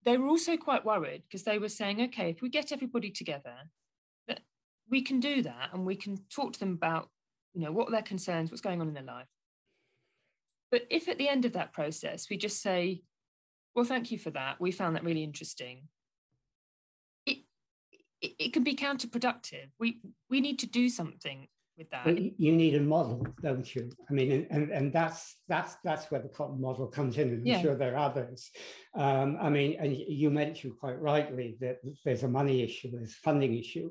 They 0.04 0.16
were 0.16 0.28
also 0.28 0.56
quite 0.56 0.84
worried 0.84 1.22
because 1.28 1.44
they 1.44 1.58
were 1.58 1.68
saying, 1.68 2.00
okay, 2.00 2.30
if 2.30 2.40
we 2.40 2.48
get 2.48 2.72
everybody 2.72 3.10
together, 3.10 3.54
that 4.28 4.40
we 4.88 5.02
can 5.02 5.20
do 5.20 5.42
that 5.42 5.70
and 5.72 5.84
we 5.84 5.96
can 5.96 6.18
talk 6.34 6.54
to 6.54 6.60
them 6.60 6.72
about, 6.72 7.10
you 7.52 7.60
know, 7.60 7.72
what 7.72 7.90
their 7.90 8.02
concerns, 8.02 8.50
what's 8.50 8.62
going 8.62 8.80
on 8.80 8.88
in 8.88 8.94
their 8.94 9.02
life. 9.02 9.26
But 10.70 10.86
if 10.90 11.08
at 11.08 11.18
the 11.18 11.28
end 11.28 11.44
of 11.44 11.52
that 11.52 11.72
process 11.72 12.30
we 12.30 12.36
just 12.36 12.62
say, 12.62 13.02
well, 13.74 13.84
thank 13.84 14.10
you 14.10 14.18
for 14.18 14.30
that, 14.30 14.60
we 14.60 14.72
found 14.72 14.96
that 14.96 15.04
really 15.04 15.24
interesting, 15.24 15.88
it, 17.26 17.38
it, 18.22 18.32
it 18.38 18.52
can 18.52 18.64
be 18.64 18.74
counterproductive. 18.74 19.68
We 19.78 20.00
we 20.28 20.40
need 20.40 20.58
to 20.60 20.66
do 20.66 20.88
something 20.88 21.48
with 21.80 21.90
that. 21.90 22.04
But 22.04 22.18
you 22.38 22.52
need 22.52 22.74
a 22.76 22.80
model, 22.80 23.26
don't 23.42 23.74
you? 23.74 23.90
I 24.08 24.12
mean, 24.12 24.46
and, 24.50 24.70
and 24.70 24.92
that's 24.92 25.36
that's 25.48 25.76
that's 25.82 26.10
where 26.10 26.20
the 26.20 26.28
Cottam 26.28 26.60
model 26.60 26.86
comes 26.86 27.18
in, 27.18 27.30
and 27.30 27.48
I'm 27.48 27.62
sure 27.62 27.74
there 27.74 27.96
are 27.96 28.10
others. 28.10 28.50
Um, 28.94 29.38
I 29.40 29.48
mean, 29.48 29.76
and 29.80 29.96
you 29.96 30.30
mentioned 30.30 30.74
quite 30.78 31.00
rightly 31.00 31.56
that 31.60 31.78
there's 32.04 32.22
a 32.22 32.28
money 32.28 32.62
issue, 32.62 32.90
there's 32.92 33.12
a 33.12 33.24
funding 33.24 33.58
issue, 33.58 33.90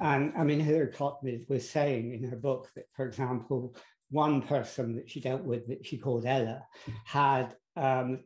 and 0.00 0.32
I 0.36 0.44
mean, 0.44 0.60
Hilary 0.60 0.92
Cottam 0.92 1.48
was 1.48 1.68
saying 1.68 2.12
in 2.12 2.30
her 2.30 2.36
book 2.36 2.68
that, 2.76 2.84
for 2.94 3.06
example, 3.06 3.74
one 4.10 4.42
person 4.42 4.94
that 4.96 5.10
she 5.10 5.20
dealt 5.20 5.42
with 5.42 5.66
that 5.68 5.86
she 5.86 5.96
called 5.96 6.26
Ella 6.26 6.62
had 7.06 7.56
um, 7.76 8.20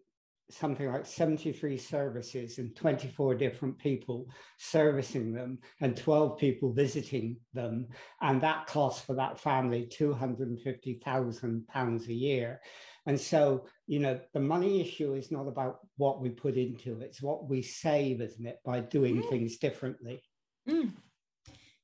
something 0.50 0.90
like 0.90 1.04
73 1.04 1.76
services 1.76 2.58
and 2.58 2.74
24 2.76 3.34
different 3.34 3.76
people 3.78 4.28
servicing 4.58 5.32
them 5.32 5.58
and 5.80 5.96
12 5.96 6.38
people 6.38 6.72
visiting 6.72 7.36
them. 7.52 7.88
And 8.20 8.40
that 8.42 8.66
costs 8.66 9.04
for 9.04 9.14
that 9.14 9.40
family 9.40 9.86
£250,000 9.86 12.08
a 12.08 12.12
year. 12.12 12.60
And 13.06 13.20
so, 13.20 13.66
you 13.86 14.00
know, 14.00 14.18
the 14.34 14.40
money 14.40 14.80
issue 14.80 15.14
is 15.14 15.30
not 15.30 15.46
about 15.46 15.78
what 15.96 16.20
we 16.20 16.30
put 16.30 16.56
into 16.56 17.00
it, 17.00 17.04
it's 17.04 17.22
what 17.22 17.48
we 17.48 17.62
save, 17.62 18.20
isn't 18.20 18.46
it, 18.46 18.58
by 18.64 18.80
doing 18.80 19.22
mm. 19.22 19.30
things 19.30 19.58
differently. 19.58 20.22
Mm. 20.68 20.92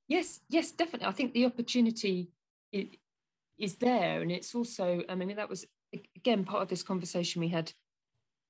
Yes, 0.09 0.41
yes, 0.49 0.73
definitely. 0.73 1.07
I 1.07 1.13
think 1.13 1.33
the 1.33 1.47
opportunity 1.47 2.33
is 2.73 3.77
there. 3.77 4.21
And 4.21 4.31
it's 4.31 4.55
also, 4.55 5.03
I 5.09 5.15
mean, 5.15 5.35
that 5.37 5.49
was, 5.49 5.67
again, 6.17 6.45
part 6.45 6.63
of 6.63 6.69
this 6.69 6.83
conversation 6.83 7.41
we 7.41 7.49
had 7.49 7.73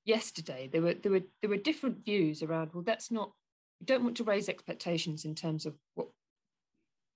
yesterday 0.05 0.69
there 0.73 0.83
were 0.83 0.95
there 0.95 1.13
were 1.13 1.23
there 1.41 1.51
were 1.51 1.57
different 1.57 2.05
views 2.05 2.43
around 2.43 2.71
well 2.73 2.83
that's 2.83 3.11
not 3.11 3.33
we 3.81 3.87
don't 3.87 4.05
want 4.05 4.17
to 4.17 4.25
raise 4.25 4.49
expectations 4.49 5.25
in 5.25 5.35
terms 5.35 5.67
of 5.67 5.75
what 5.95 6.09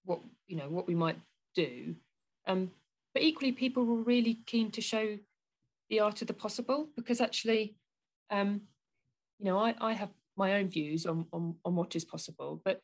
what 0.05 0.21
you 0.47 0.57
know 0.57 0.69
what 0.69 0.87
we 0.87 0.95
might 0.95 1.19
do. 1.55 1.95
Um 2.47 2.71
but 3.15 3.23
equally 3.23 3.53
people 3.53 3.85
were 3.85 4.03
really 4.03 4.41
keen 4.47 4.71
to 4.73 4.81
show 4.81 5.19
the 5.91 6.01
art 6.01 6.21
of 6.21 6.29
the 6.29 6.35
possible 6.35 6.89
because 6.97 7.21
actually 7.21 7.77
um 8.31 8.63
you 9.39 9.45
know 9.45 9.59
i 9.59 9.75
i 9.81 9.93
have 9.93 10.11
my 10.37 10.55
own 10.55 10.69
views 10.69 11.07
on 11.07 11.27
on, 11.33 11.55
on 11.65 11.77
what 11.77 11.95
is 11.95 12.05
possible 12.05 12.61
but 12.65 12.81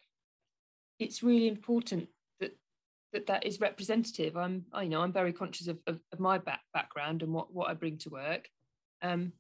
it's 0.98 1.22
really 1.22 1.48
important 1.48 2.08
that 2.40 2.56
that 3.12 3.26
that 3.26 3.44
is 3.44 3.60
representative. 3.60 4.36
I'm 4.36 4.64
I, 4.72 4.84
you 4.84 4.90
know 4.90 5.02
i'm 5.02 5.12
very 5.12 5.32
conscious 5.32 5.66
of, 5.68 5.78
of, 5.86 6.00
of 6.12 6.20
my 6.20 6.38
back, 6.38 6.60
background 6.72 7.22
and 7.22 7.32
what 7.32 7.52
what 7.52 7.68
i 7.68 7.74
bring 7.74 7.98
to 7.98 8.10
work. 8.10 8.48
Um 9.02 9.32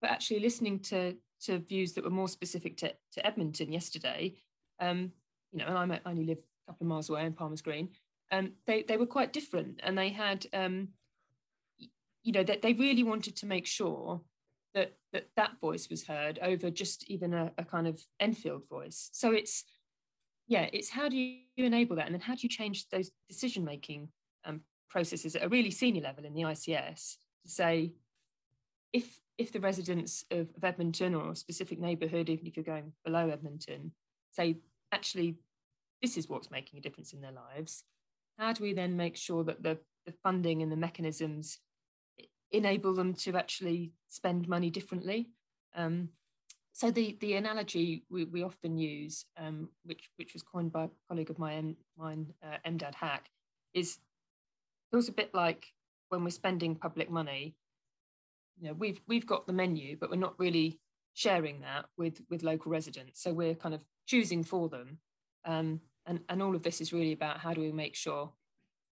but 0.00 0.10
actually 0.10 0.40
listening 0.40 0.80
to 0.80 1.16
to 1.42 1.58
views 1.58 1.92
that 1.92 2.04
were 2.04 2.10
more 2.10 2.28
specific 2.28 2.76
to, 2.78 2.92
to 3.12 3.26
Edmonton 3.26 3.72
yesterday, 3.72 4.34
um, 4.80 5.12
you 5.52 5.58
know, 5.58 5.66
and 5.66 5.92
I 5.92 6.00
only 6.06 6.24
live 6.24 6.38
a 6.38 6.72
couple 6.72 6.86
of 6.86 6.88
miles 6.88 7.08
away 7.08 7.24
in 7.24 7.32
Palmer's 7.32 7.62
Green, 7.62 7.90
um, 8.32 8.52
they, 8.66 8.82
they 8.82 8.96
were 8.96 9.06
quite 9.06 9.32
different 9.32 9.80
and 9.82 9.96
they 9.96 10.08
had, 10.08 10.46
um, 10.52 10.88
you 12.22 12.32
know, 12.32 12.42
that 12.42 12.62
they 12.62 12.72
really 12.72 13.02
wanted 13.02 13.36
to 13.36 13.46
make 13.46 13.66
sure 13.66 14.20
that, 14.74 14.94
that 15.12 15.28
that 15.36 15.60
voice 15.60 15.88
was 15.88 16.06
heard 16.06 16.38
over 16.42 16.70
just 16.70 17.08
even 17.08 17.32
a, 17.32 17.52
a 17.56 17.64
kind 17.64 17.86
of 17.86 18.02
Enfield 18.18 18.62
voice. 18.68 19.10
So 19.12 19.32
it's, 19.32 19.64
yeah, 20.48 20.68
it's 20.72 20.90
how 20.90 21.08
do 21.08 21.16
you 21.16 21.40
enable 21.56 21.96
that? 21.96 22.06
And 22.06 22.14
then 22.14 22.20
how 22.20 22.34
do 22.34 22.40
you 22.42 22.48
change 22.48 22.88
those 22.88 23.10
decision-making 23.28 24.08
um, 24.44 24.60
processes 24.88 25.36
at 25.36 25.44
a 25.44 25.48
really 25.48 25.70
senior 25.70 26.02
level 26.02 26.24
in 26.24 26.34
the 26.34 26.42
ICS 26.42 27.16
to 27.44 27.50
say, 27.50 27.92
if 28.92 29.20
if 29.38 29.52
the 29.52 29.60
residents 29.60 30.24
of, 30.30 30.48
of 30.56 30.64
Edmonton 30.64 31.14
or 31.14 31.32
a 31.32 31.36
specific 31.36 31.78
neighbourhood, 31.78 32.28
even 32.28 32.46
if 32.46 32.56
you're 32.56 32.64
going 32.64 32.92
below 33.04 33.28
Edmonton, 33.28 33.92
say, 34.32 34.58
actually, 34.92 35.36
this 36.02 36.16
is 36.16 36.28
what's 36.28 36.50
making 36.50 36.78
a 36.78 36.82
difference 36.82 37.12
in 37.12 37.20
their 37.20 37.32
lives, 37.32 37.84
how 38.38 38.52
do 38.52 38.62
we 38.62 38.72
then 38.72 38.96
make 38.96 39.16
sure 39.16 39.44
that 39.44 39.62
the, 39.62 39.78
the 40.04 40.12
funding 40.22 40.62
and 40.62 40.70
the 40.70 40.76
mechanisms 40.76 41.58
enable 42.50 42.94
them 42.94 43.14
to 43.14 43.36
actually 43.36 43.92
spend 44.08 44.48
money 44.48 44.70
differently? 44.70 45.30
Um, 45.74 46.10
so 46.72 46.90
the, 46.90 47.16
the 47.20 47.34
analogy 47.34 48.04
we, 48.10 48.24
we 48.24 48.42
often 48.42 48.76
use, 48.76 49.24
um, 49.38 49.70
which, 49.84 50.10
which 50.16 50.34
was 50.34 50.42
coined 50.42 50.72
by 50.72 50.84
a 50.84 50.88
colleague 51.08 51.30
of 51.30 51.38
mine, 51.38 51.76
mine 51.96 52.32
uh, 52.42 52.56
Emdad 52.68 52.94
Hack, 52.94 53.30
is 53.72 53.98
feels 54.90 55.08
a 55.08 55.12
bit 55.12 55.34
like 55.34 55.66
when 56.10 56.22
we're 56.22 56.30
spending 56.30 56.74
public 56.74 57.10
money, 57.10 57.56
you 58.58 58.68
know, 58.68 58.74
we've 58.74 59.00
we've 59.06 59.26
got 59.26 59.46
the 59.46 59.52
menu, 59.52 59.96
but 59.98 60.10
we're 60.10 60.16
not 60.16 60.38
really 60.38 60.80
sharing 61.14 61.60
that 61.60 61.86
with 61.96 62.20
with 62.30 62.42
local 62.42 62.72
residents. 62.72 63.22
So 63.22 63.32
we're 63.32 63.54
kind 63.54 63.74
of 63.74 63.84
choosing 64.06 64.42
for 64.42 64.68
them, 64.68 64.98
um, 65.44 65.80
and 66.06 66.20
and 66.28 66.42
all 66.42 66.54
of 66.54 66.62
this 66.62 66.80
is 66.80 66.92
really 66.92 67.12
about 67.12 67.38
how 67.38 67.52
do 67.52 67.60
we 67.60 67.72
make 67.72 67.94
sure 67.94 68.32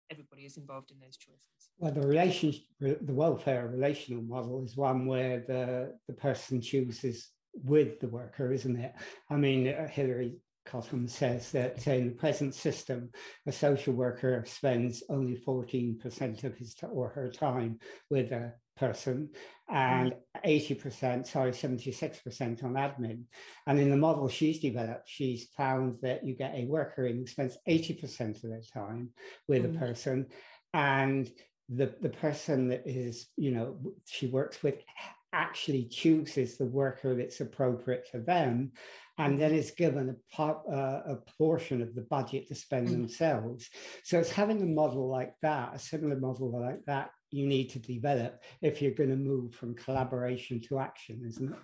everybody 0.09 0.43
is 0.43 0.57
involved 0.57 0.91
in 0.91 0.99
those 0.99 1.17
choices. 1.17 1.41
Well, 1.77 1.93
the 1.93 2.05
relation, 2.05 2.53
the 2.79 3.13
welfare 3.13 3.67
relational 3.67 4.23
model 4.23 4.63
is 4.63 4.75
one 4.75 5.05
where 5.05 5.43
the 5.47 5.97
the 6.07 6.13
person 6.13 6.61
chooses 6.61 7.29
with 7.53 7.99
the 7.99 8.07
worker, 8.07 8.51
isn't 8.51 8.77
it? 8.77 8.93
I 9.29 9.35
mean, 9.35 9.67
uh, 9.67 9.87
Hilary 9.87 10.35
Cottam 10.67 11.09
says 11.09 11.51
that 11.51 11.85
in 11.87 12.09
the 12.09 12.15
present 12.15 12.53
system, 12.53 13.09
a 13.47 13.51
social 13.51 13.93
worker 13.93 14.43
spends 14.47 15.03
only 15.09 15.35
14% 15.35 16.43
of 16.43 16.55
his 16.55 16.75
or 16.89 17.09
her 17.09 17.29
time 17.29 17.79
with 18.09 18.31
a 18.31 18.53
person 18.77 19.29
and 19.69 20.13
80%, 20.45 21.25
sorry, 21.27 21.51
76% 21.51 22.63
on 22.63 22.73
admin. 22.73 23.23
And 23.67 23.79
in 23.79 23.89
the 23.89 23.97
model 23.97 24.27
she's 24.27 24.59
developed, 24.59 25.07
she's 25.07 25.47
found 25.55 25.99
that 26.01 26.25
you 26.25 26.35
get 26.35 26.55
a 26.55 26.65
worker 26.65 27.05
in 27.05 27.17
who 27.17 27.27
spends 27.27 27.57
80% 27.67 28.43
of 28.43 28.49
their 28.49 28.61
time 28.73 29.09
with 29.47 29.63
mm. 29.63 29.75
a 29.75 29.79
person 29.79 30.27
and 30.73 31.31
the, 31.69 31.93
the 32.01 32.09
person 32.09 32.67
that 32.69 32.83
is, 32.85 33.27
you 33.37 33.51
know, 33.51 33.77
she 34.05 34.27
works 34.27 34.61
with 34.61 34.75
actually 35.33 35.85
chooses 35.85 36.57
the 36.57 36.65
worker 36.65 37.15
that's 37.15 37.39
appropriate 37.39 38.05
for 38.11 38.19
them 38.19 38.71
and 39.17 39.39
then 39.39 39.53
is 39.53 39.71
given 39.71 40.09
a, 40.09 40.35
part, 40.35 40.59
uh, 40.69 41.01
a 41.05 41.17
portion 41.37 41.81
of 41.81 41.95
the 41.95 42.01
budget 42.01 42.47
to 42.47 42.55
spend 42.55 42.87
mm. 42.87 42.91
themselves. 42.91 43.69
So 44.03 44.19
it's 44.19 44.31
having 44.31 44.61
a 44.61 44.65
model 44.65 45.09
like 45.09 45.33
that, 45.41 45.75
a 45.75 45.79
similar 45.79 46.17
model 46.17 46.51
like 46.59 46.83
that, 46.87 47.11
you 47.31 47.47
need 47.47 47.69
to 47.69 47.79
develop 47.79 48.43
if 48.61 48.81
you're 48.81 48.91
going 48.91 49.09
to 49.09 49.15
move 49.15 49.55
from 49.55 49.73
collaboration 49.75 50.59
to 50.61 50.79
action, 50.79 51.23
isn't 51.25 51.53
it? 51.53 51.59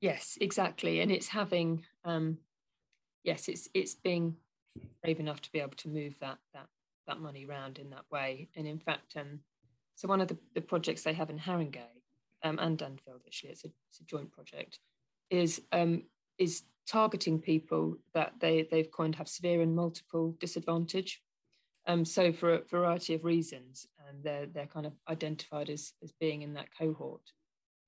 Yes, 0.00 0.38
exactly. 0.40 1.00
And 1.00 1.10
it's 1.10 1.28
having, 1.28 1.84
um, 2.04 2.38
yes, 3.24 3.48
it's 3.48 3.68
it's 3.74 3.94
being 3.94 4.36
brave 5.02 5.20
enough 5.20 5.40
to 5.42 5.52
be 5.52 5.60
able 5.60 5.76
to 5.76 5.88
move 5.88 6.18
that 6.20 6.38
that 6.52 6.66
that 7.06 7.20
money 7.20 7.46
around 7.46 7.78
in 7.78 7.90
that 7.90 8.04
way. 8.10 8.48
And 8.56 8.66
in 8.66 8.78
fact, 8.78 9.16
um, 9.16 9.40
so 9.94 10.08
one 10.08 10.20
of 10.20 10.28
the, 10.28 10.36
the 10.54 10.60
projects 10.60 11.02
they 11.02 11.14
have 11.14 11.30
in 11.30 11.38
Haringey 11.38 11.78
um, 12.42 12.58
and 12.58 12.80
Enfield, 12.82 13.22
actually, 13.26 13.50
it's 13.50 13.64
a, 13.64 13.68
it's 13.88 14.00
a 14.00 14.04
joint 14.04 14.30
project, 14.32 14.78
is 15.30 15.62
um, 15.72 16.02
is 16.38 16.64
targeting 16.86 17.40
people 17.40 17.96
that 18.14 18.34
they, 18.38 18.68
they've 18.70 18.90
coined 18.90 19.16
have 19.16 19.28
severe 19.28 19.60
and 19.60 19.74
multiple 19.74 20.36
disadvantage. 20.38 21.22
Um, 21.86 22.04
so 22.04 22.32
for 22.32 22.54
a 22.54 22.62
variety 22.62 23.14
of 23.14 23.24
reasons, 23.24 23.86
and 24.08 24.22
they're, 24.22 24.46
they're 24.46 24.66
kind 24.66 24.86
of 24.86 24.92
identified 25.08 25.70
as, 25.70 25.92
as 26.02 26.12
being 26.20 26.42
in 26.42 26.54
that 26.54 26.68
cohort. 26.76 27.22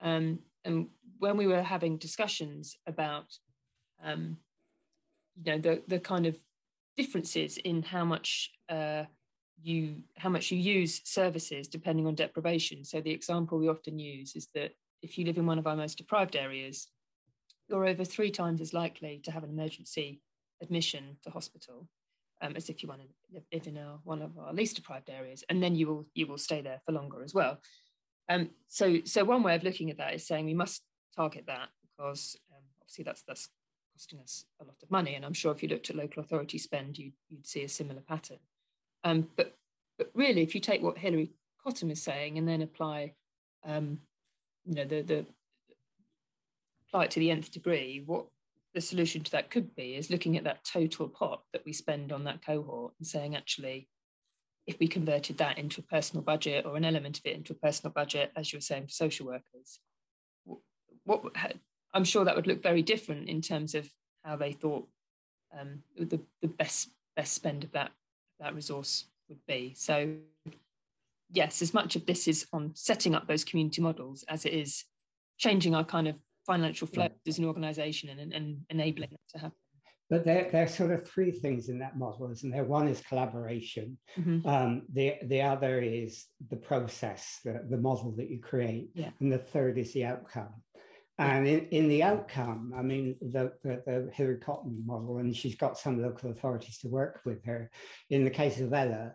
Um, 0.00 0.40
and 0.64 0.88
when 1.18 1.36
we 1.36 1.46
were 1.46 1.62
having 1.62 1.98
discussions 1.98 2.76
about, 2.86 3.26
um, 4.04 4.38
you 5.42 5.52
know, 5.52 5.58
the, 5.58 5.82
the 5.86 5.98
kind 5.98 6.26
of 6.26 6.36
differences 6.96 7.56
in 7.58 7.82
how 7.82 8.04
much 8.04 8.50
uh, 8.68 9.04
you 9.62 10.02
how 10.16 10.28
much 10.28 10.50
you 10.50 10.58
use 10.58 11.00
services 11.04 11.68
depending 11.68 12.06
on 12.06 12.14
deprivation. 12.14 12.84
So 12.84 13.00
the 13.00 13.10
example 13.10 13.58
we 13.58 13.68
often 13.68 13.98
use 13.98 14.36
is 14.36 14.48
that 14.54 14.72
if 15.02 15.16
you 15.16 15.24
live 15.24 15.38
in 15.38 15.46
one 15.46 15.58
of 15.58 15.66
our 15.66 15.76
most 15.76 15.98
deprived 15.98 16.36
areas, 16.36 16.88
you're 17.68 17.86
over 17.86 18.04
three 18.04 18.30
times 18.30 18.60
as 18.60 18.72
likely 18.72 19.20
to 19.24 19.30
have 19.30 19.44
an 19.44 19.50
emergency 19.50 20.20
admission 20.60 21.16
to 21.22 21.30
hospital 21.30 21.88
um, 22.40 22.54
as 22.56 22.68
if 22.68 22.82
you 22.82 22.88
want 22.88 23.02
to 23.02 23.08
live 23.32 23.66
in 23.66 23.76
a, 23.76 23.98
one 24.04 24.22
of 24.22 24.38
our 24.38 24.52
least 24.52 24.76
deprived 24.76 25.10
areas, 25.10 25.44
and 25.48 25.62
then 25.62 25.74
you 25.74 25.86
will 25.86 26.06
you 26.14 26.26
will 26.26 26.38
stay 26.38 26.60
there 26.60 26.80
for 26.84 26.92
longer 26.92 27.22
as 27.22 27.34
well. 27.34 27.58
Um, 28.28 28.50
so 28.68 28.98
so 29.04 29.24
one 29.24 29.42
way 29.42 29.54
of 29.54 29.64
looking 29.64 29.90
at 29.90 29.98
that 29.98 30.14
is 30.14 30.26
saying 30.26 30.44
we 30.44 30.54
must 30.54 30.82
target 31.16 31.44
that 31.46 31.68
because 31.82 32.36
um, 32.52 32.62
obviously 32.80 33.04
that's 33.04 33.22
that's 33.22 33.48
costing 33.94 34.20
us 34.20 34.44
a 34.60 34.64
lot 34.64 34.76
of 34.82 34.90
money, 34.90 35.14
and 35.14 35.24
I'm 35.24 35.32
sure 35.32 35.52
if 35.52 35.62
you 35.62 35.68
looked 35.68 35.90
at 35.90 35.96
local 35.96 36.22
authority 36.22 36.58
spend, 36.58 36.98
you, 36.98 37.12
would 37.30 37.46
see 37.46 37.64
a 37.64 37.68
similar 37.68 38.00
pattern. 38.00 38.38
Um, 39.04 39.28
but 39.36 39.56
but 39.96 40.10
really, 40.14 40.42
if 40.42 40.54
you 40.54 40.60
take 40.60 40.82
what 40.82 40.98
Hilary 40.98 41.32
Cottam 41.66 41.90
is 41.90 42.02
saying 42.02 42.38
and 42.38 42.46
then 42.46 42.62
apply, 42.62 43.14
um, 43.64 43.98
you 44.64 44.74
know, 44.74 44.84
the 44.84 45.02
the 45.02 45.26
apply 46.86 47.04
it 47.04 47.10
to 47.12 47.20
the 47.20 47.30
nth 47.30 47.50
degree, 47.50 48.02
what 48.04 48.26
the 48.74 48.80
solution 48.80 49.22
to 49.22 49.30
that 49.32 49.50
could 49.50 49.74
be 49.74 49.94
is 49.94 50.10
looking 50.10 50.36
at 50.36 50.44
that 50.44 50.64
total 50.64 51.08
pot 51.08 51.42
that 51.52 51.62
we 51.64 51.72
spend 51.72 52.12
on 52.12 52.24
that 52.24 52.44
cohort 52.44 52.92
and 52.98 53.06
saying, 53.06 53.34
actually, 53.34 53.88
if 54.66 54.78
we 54.78 54.86
converted 54.86 55.38
that 55.38 55.58
into 55.58 55.80
a 55.80 55.84
personal 55.84 56.22
budget 56.22 56.66
or 56.66 56.76
an 56.76 56.84
element 56.84 57.18
of 57.18 57.24
it 57.24 57.34
into 57.34 57.54
a 57.54 57.56
personal 57.56 57.92
budget, 57.92 58.30
as 58.36 58.52
you 58.52 58.58
were 58.58 58.62
saying, 58.62 58.84
for 58.84 58.92
social 58.92 59.26
workers, 59.26 59.80
what 61.04 61.22
I'm 61.94 62.04
sure 62.04 62.24
that 62.24 62.36
would 62.36 62.46
look 62.46 62.62
very 62.62 62.82
different 62.82 63.28
in 63.28 63.40
terms 63.40 63.74
of 63.74 63.88
how 64.24 64.36
they 64.36 64.52
thought 64.52 64.86
um, 65.58 65.82
the, 65.96 66.20
the 66.42 66.48
best 66.48 66.90
best 67.16 67.32
spend 67.32 67.64
of 67.64 67.72
that 67.72 67.90
that 68.38 68.54
resource 68.54 69.06
would 69.28 69.40
be. 69.48 69.74
So 69.76 70.16
yes, 71.30 71.62
as 71.62 71.74
much 71.74 71.96
of 71.96 72.06
this 72.06 72.28
is 72.28 72.46
on 72.52 72.72
setting 72.74 73.14
up 73.14 73.26
those 73.26 73.44
community 73.44 73.80
models 73.80 74.24
as 74.28 74.44
it 74.44 74.52
is 74.52 74.84
changing 75.38 75.74
our 75.74 75.84
kind 75.84 76.08
of 76.08 76.16
financial 76.48 76.88
flows 76.88 77.10
yeah. 77.12 77.30
as 77.30 77.38
an 77.38 77.44
organization 77.44 78.08
and, 78.08 78.32
and 78.32 78.46
enabling 78.70 79.10
that 79.12 79.28
to 79.32 79.38
happen. 79.44 79.58
But 80.10 80.24
there, 80.24 80.48
there 80.50 80.64
are 80.64 80.68
sort 80.80 80.90
of 80.90 81.06
three 81.06 81.30
things 81.30 81.68
in 81.68 81.78
that 81.80 81.98
model, 81.98 82.32
isn't 82.32 82.50
there? 82.50 82.64
One 82.64 82.88
is 82.88 83.08
collaboration. 83.10 83.98
Mm-hmm. 84.18 84.48
Um, 84.48 84.70
the, 84.90 85.16
the 85.32 85.42
other 85.42 85.74
is 85.80 86.24
the 86.50 86.56
process, 86.56 87.40
the, 87.44 87.54
the 87.68 87.76
model 87.76 88.10
that 88.16 88.30
you 88.30 88.40
create. 88.40 88.88
Yeah. 88.94 89.10
And 89.20 89.30
the 89.30 89.44
third 89.52 89.76
is 89.76 89.92
the 89.92 90.06
outcome. 90.06 90.54
And 91.18 91.46
in, 91.46 91.60
in 91.78 91.88
the 91.88 92.02
outcome, 92.04 92.72
I 92.74 92.82
mean, 92.90 93.16
the, 93.20 93.52
the, 93.64 93.82
the 93.84 94.10
Hilary 94.14 94.38
Cottam 94.38 94.86
model, 94.86 95.18
and 95.18 95.36
she's 95.36 95.56
got 95.56 95.76
some 95.76 96.00
local 96.00 96.30
authorities 96.30 96.78
to 96.78 96.88
work 96.88 97.20
with 97.26 97.44
her. 97.44 97.70
In 98.08 98.24
the 98.24 98.30
case 98.30 98.60
of 98.60 98.72
Ella, 98.72 99.12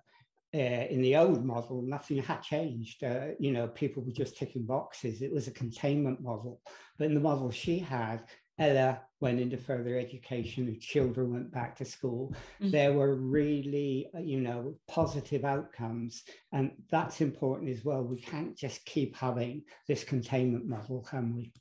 uh, 0.55 0.85
in 0.89 1.01
the 1.01 1.15
old 1.15 1.43
model, 1.43 1.81
nothing 1.81 2.17
had 2.17 2.41
changed. 2.41 3.03
Uh, 3.03 3.29
you 3.39 3.51
know, 3.51 3.67
people 3.67 4.03
were 4.03 4.11
just 4.11 4.37
ticking 4.37 4.65
boxes. 4.65 5.21
It 5.21 5.33
was 5.33 5.47
a 5.47 5.51
containment 5.51 6.21
model. 6.21 6.61
But 6.97 7.05
in 7.05 7.15
the 7.15 7.19
model 7.19 7.49
she 7.49 7.79
had, 7.79 8.23
Ella 8.59 9.01
went 9.19 9.39
into 9.39 9.57
further 9.57 9.97
education, 9.97 10.67
the 10.67 10.77
children 10.77 11.33
went 11.33 11.51
back 11.51 11.75
to 11.77 11.85
school. 11.85 12.35
Mm-hmm. 12.61 12.71
There 12.71 12.93
were 12.93 13.15
really, 13.15 14.09
uh, 14.15 14.19
you 14.19 14.41
know, 14.41 14.75
positive 14.87 15.43
outcomes. 15.43 16.23
And 16.51 16.71
that's 16.91 17.21
important 17.21 17.71
as 17.71 17.83
well. 17.83 18.03
We 18.03 18.21
can't 18.21 18.55
just 18.55 18.85
keep 18.85 19.15
having 19.15 19.63
this 19.87 20.03
containment 20.03 20.67
model, 20.67 21.01
can 21.01 21.35
we? 21.35 21.51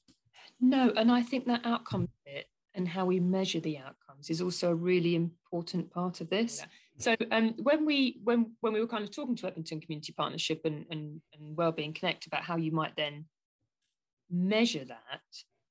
No, 0.61 0.93
and 0.97 1.11
I 1.11 1.23
think 1.23 1.47
that 1.47 1.63
outcome 1.65 2.09
bit 2.27 2.47
and 2.75 2.87
how 2.87 3.07
we 3.07 3.21
measure 3.21 3.61
the 3.61 3.79
outcomes 3.79 4.29
is 4.29 4.41
also 4.41 4.71
a 4.71 4.75
really 4.75 5.15
important 5.15 5.91
part 5.91 6.21
of 6.21 6.29
this. 6.29 6.59
Yeah. 6.61 6.67
So 6.99 7.17
um, 7.31 7.55
when 7.63 7.87
we 7.87 8.21
when 8.23 8.53
when 8.61 8.73
we 8.73 8.81
were 8.81 8.87
kind 8.87 9.05
of 9.05 9.11
talking 9.11 9.37
to 9.37 9.47
Edmonton 9.47 9.81
Community 9.81 10.13
Partnership 10.13 10.61
and, 10.65 10.85
and, 10.91 11.21
and 11.33 11.57
Wellbeing 11.57 11.95
Connect 11.95 12.27
about 12.27 12.43
how 12.43 12.57
you 12.57 12.71
might 12.71 12.97
then 12.97 13.25
measure 14.31 14.85
that, 14.85 15.21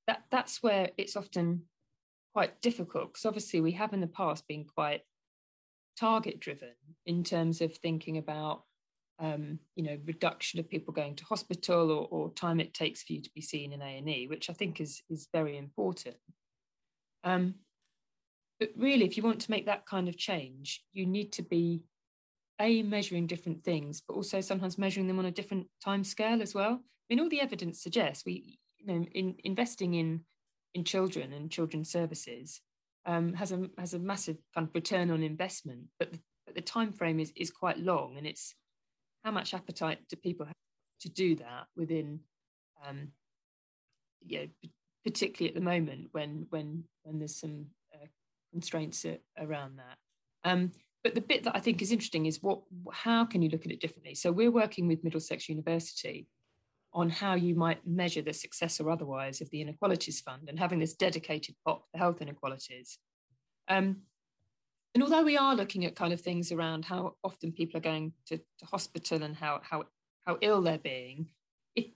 that 0.06 0.24
that's 0.30 0.62
where 0.62 0.90
it's 0.96 1.16
often 1.16 1.62
quite 2.32 2.60
difficult 2.60 3.12
because 3.12 3.26
obviously 3.26 3.60
we 3.60 3.72
have 3.72 3.92
in 3.92 4.00
the 4.00 4.06
past 4.06 4.46
been 4.48 4.64
quite 4.64 5.02
target 5.98 6.40
driven 6.40 6.72
in 7.06 7.22
terms 7.22 7.60
of 7.60 7.76
thinking 7.76 8.18
about 8.18 8.62
um, 9.18 9.58
you 9.76 9.84
know 9.84 9.98
reduction 10.06 10.58
of 10.58 10.68
people 10.68 10.92
going 10.92 11.14
to 11.14 11.24
hospital 11.24 11.90
or, 11.90 12.08
or 12.10 12.30
time 12.32 12.60
it 12.60 12.74
takes 12.74 13.02
for 13.02 13.12
you 13.12 13.22
to 13.22 13.30
be 13.34 13.40
seen 13.40 13.72
in 13.72 13.82
A&E, 13.82 14.26
which 14.28 14.50
I 14.50 14.52
think 14.52 14.80
is 14.80 15.02
is 15.08 15.28
very 15.32 15.56
important. 15.56 16.16
Um, 17.24 17.54
but 18.62 18.70
really, 18.76 19.04
if 19.04 19.16
you 19.16 19.24
want 19.24 19.40
to 19.40 19.50
make 19.50 19.66
that 19.66 19.86
kind 19.86 20.08
of 20.08 20.16
change, 20.16 20.84
you 20.92 21.04
need 21.04 21.32
to 21.32 21.42
be 21.42 21.82
a 22.60 22.84
measuring 22.84 23.26
different 23.26 23.64
things, 23.64 24.00
but 24.06 24.14
also 24.14 24.40
sometimes 24.40 24.78
measuring 24.78 25.08
them 25.08 25.18
on 25.18 25.24
a 25.24 25.32
different 25.32 25.66
time 25.84 26.04
scale 26.04 26.40
as 26.40 26.54
well. 26.54 26.74
I 26.74 26.80
mean, 27.10 27.18
all 27.18 27.28
the 27.28 27.40
evidence 27.40 27.82
suggests 27.82 28.24
we, 28.24 28.60
you 28.78 28.86
know, 28.86 29.04
in 29.12 29.34
investing 29.42 29.94
in 29.94 30.20
in 30.74 30.84
children 30.84 31.32
and 31.32 31.50
children's 31.50 31.90
services 31.90 32.60
um, 33.04 33.32
has 33.32 33.50
a 33.50 33.68
has 33.78 33.94
a 33.94 33.98
massive 33.98 34.36
kind 34.54 34.68
of 34.68 34.74
return 34.76 35.10
on 35.10 35.24
investment, 35.24 35.86
but 35.98 36.12
the, 36.12 36.20
but 36.46 36.54
the 36.54 36.60
time 36.60 36.92
frame 36.92 37.18
is 37.18 37.32
is 37.34 37.50
quite 37.50 37.78
long, 37.78 38.16
and 38.16 38.28
it's 38.28 38.54
how 39.24 39.32
much 39.32 39.54
appetite 39.54 39.98
do 40.08 40.14
people 40.14 40.46
have 40.46 40.54
to 41.00 41.08
do 41.08 41.34
that 41.34 41.66
within 41.76 42.20
um, 42.86 43.08
you 44.24 44.38
know, 44.38 44.46
particularly 45.04 45.48
at 45.48 45.56
the 45.56 45.68
moment 45.68 46.10
when 46.12 46.46
when 46.50 46.84
when 47.02 47.18
there's 47.18 47.40
some 47.40 47.66
constraints 48.52 49.04
around 49.38 49.78
that. 49.78 49.98
Um, 50.44 50.72
but 51.02 51.14
the 51.14 51.20
bit 51.20 51.42
that 51.44 51.56
I 51.56 51.60
think 51.60 51.82
is 51.82 51.90
interesting 51.90 52.26
is 52.26 52.42
what 52.42 52.60
how 52.92 53.24
can 53.24 53.42
you 53.42 53.48
look 53.48 53.66
at 53.66 53.72
it 53.72 53.80
differently? 53.80 54.14
So 54.14 54.30
we're 54.30 54.52
working 54.52 54.86
with 54.86 55.02
Middlesex 55.02 55.48
University 55.48 56.28
on 56.94 57.08
how 57.10 57.34
you 57.34 57.54
might 57.54 57.86
measure 57.86 58.22
the 58.22 58.32
success 58.32 58.78
or 58.78 58.90
otherwise 58.90 59.40
of 59.40 59.50
the 59.50 59.62
inequalities 59.62 60.20
fund 60.20 60.48
and 60.48 60.58
having 60.58 60.78
this 60.78 60.94
dedicated 60.94 61.54
pot 61.64 61.82
for 61.90 61.98
health 61.98 62.20
inequalities. 62.20 62.98
Um, 63.68 64.02
and 64.94 65.02
although 65.02 65.22
we 65.22 65.38
are 65.38 65.54
looking 65.54 65.86
at 65.86 65.96
kind 65.96 66.12
of 66.12 66.20
things 66.20 66.52
around 66.52 66.84
how 66.84 67.14
often 67.24 67.50
people 67.50 67.78
are 67.78 67.80
going 67.80 68.12
to, 68.26 68.36
to 68.36 68.66
hospital 68.66 69.22
and 69.22 69.34
how 69.34 69.60
how 69.62 69.84
how 70.26 70.38
ill 70.40 70.62
they're 70.62 70.78
being, 70.78 71.28
if 71.74 71.86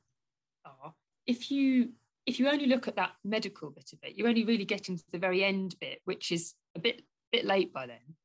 are 0.64 0.94
if 1.26 1.50
you 1.50 1.90
if 2.26 2.40
you 2.40 2.48
only 2.48 2.66
look 2.66 2.88
at 2.88 2.96
that 2.96 3.12
medical 3.24 3.70
bit 3.70 3.90
of 3.92 4.00
it, 4.02 4.16
you're 4.16 4.28
only 4.28 4.44
really 4.44 4.64
getting 4.64 4.96
to 4.96 5.04
the 5.12 5.18
very 5.18 5.44
end 5.44 5.76
bit, 5.80 6.00
which 6.04 6.32
is 6.32 6.54
a 6.74 6.80
bit 6.80 7.02
bit 7.32 7.44
late 7.44 7.72
by 7.72 7.86
then. 7.86 8.16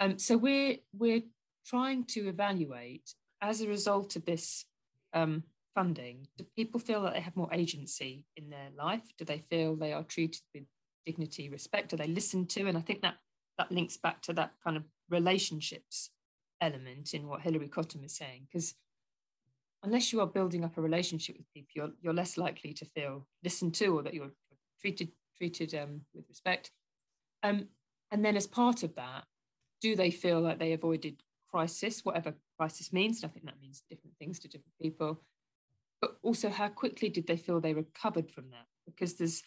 Um, 0.00 0.18
so 0.18 0.36
we're 0.36 0.76
we're 0.92 1.22
trying 1.66 2.04
to 2.04 2.28
evaluate 2.28 3.14
as 3.40 3.60
a 3.60 3.68
result 3.68 4.16
of 4.16 4.24
this 4.24 4.64
um, 5.12 5.44
funding. 5.74 6.26
Do 6.36 6.44
people 6.56 6.80
feel 6.80 7.02
that 7.02 7.14
they 7.14 7.20
have 7.20 7.36
more 7.36 7.52
agency 7.52 8.24
in 8.36 8.50
their 8.50 8.70
life? 8.76 9.04
Do 9.18 9.24
they 9.24 9.44
feel 9.50 9.76
they 9.76 9.92
are 9.92 10.02
treated 10.02 10.42
with 10.52 10.64
dignity, 11.06 11.48
respect? 11.48 11.90
Do 11.90 11.96
they 11.96 12.06
listened 12.06 12.50
to? 12.50 12.66
And 12.66 12.76
I 12.76 12.80
think 12.80 13.02
that 13.02 13.14
that 13.58 13.70
links 13.70 13.96
back 13.96 14.20
to 14.22 14.32
that 14.34 14.52
kind 14.64 14.76
of 14.76 14.84
relationships 15.10 16.10
element 16.60 17.14
in 17.14 17.28
what 17.28 17.42
Hilary 17.42 17.68
Cottam 17.68 18.04
is 18.04 18.16
saying, 18.16 18.46
because 18.50 18.74
unless 19.84 20.12
you 20.12 20.20
are 20.20 20.26
building 20.26 20.64
up 20.64 20.76
a 20.76 20.80
relationship 20.80 21.36
with 21.36 21.52
people, 21.52 21.70
you're, 21.74 21.90
you're 22.00 22.14
less 22.14 22.36
likely 22.36 22.72
to 22.72 22.84
feel 22.86 23.26
listened 23.42 23.74
to 23.74 23.86
or 23.88 24.02
that 24.02 24.14
you're 24.14 24.32
treated 24.80 25.10
treated 25.36 25.74
um, 25.74 26.00
with 26.14 26.24
respect. 26.28 26.70
Um, 27.42 27.68
and 28.10 28.24
then 28.24 28.36
as 28.36 28.46
part 28.46 28.82
of 28.82 28.94
that, 28.94 29.24
do 29.80 29.96
they 29.96 30.10
feel 30.10 30.40
like 30.40 30.58
they 30.58 30.72
avoided 30.72 31.22
crisis, 31.50 32.04
whatever 32.04 32.34
crisis 32.58 32.92
means? 32.92 33.22
And 33.22 33.30
I 33.30 33.32
think 33.32 33.46
that 33.46 33.60
means 33.60 33.82
different 33.90 34.16
things 34.18 34.38
to 34.40 34.48
different 34.48 34.78
people. 34.80 35.20
But 36.00 36.16
also, 36.22 36.48
how 36.48 36.68
quickly 36.68 37.08
did 37.08 37.26
they 37.26 37.36
feel 37.36 37.60
they 37.60 37.74
recovered 37.74 38.30
from 38.30 38.50
that? 38.50 38.66
Because 38.86 39.14
there's 39.14 39.42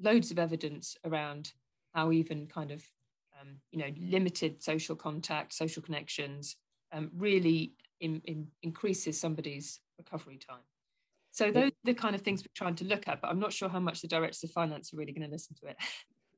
loads 0.00 0.30
of 0.30 0.38
evidence 0.38 0.96
around 1.04 1.52
how 1.94 2.12
even 2.12 2.46
kind 2.46 2.70
of 2.70 2.82
um, 3.40 3.56
you 3.70 3.78
know 3.78 3.90
limited 3.98 4.62
social 4.62 4.96
contact, 4.96 5.52
social 5.52 5.82
connections 5.82 6.56
um, 6.92 7.10
really 7.16 7.74
in, 8.00 8.20
in 8.24 8.48
increases 8.62 9.20
somebody's 9.20 9.80
recovery 9.98 10.38
time. 10.38 10.62
So 11.30 11.50
those 11.50 11.70
are 11.70 11.84
the 11.84 11.94
kind 11.94 12.14
of 12.14 12.22
things 12.22 12.42
we're 12.42 12.46
trying 12.54 12.76
to 12.76 12.84
look 12.84 13.08
at, 13.08 13.20
but 13.20 13.28
I'm 13.28 13.38
not 13.38 13.52
sure 13.52 13.68
how 13.68 13.80
much 13.80 14.00
the 14.00 14.08
directors 14.08 14.42
of 14.44 14.50
finance 14.52 14.92
are 14.92 14.96
really 14.96 15.12
going 15.12 15.26
to 15.26 15.30
listen 15.30 15.54
to 15.60 15.66
it. 15.68 15.76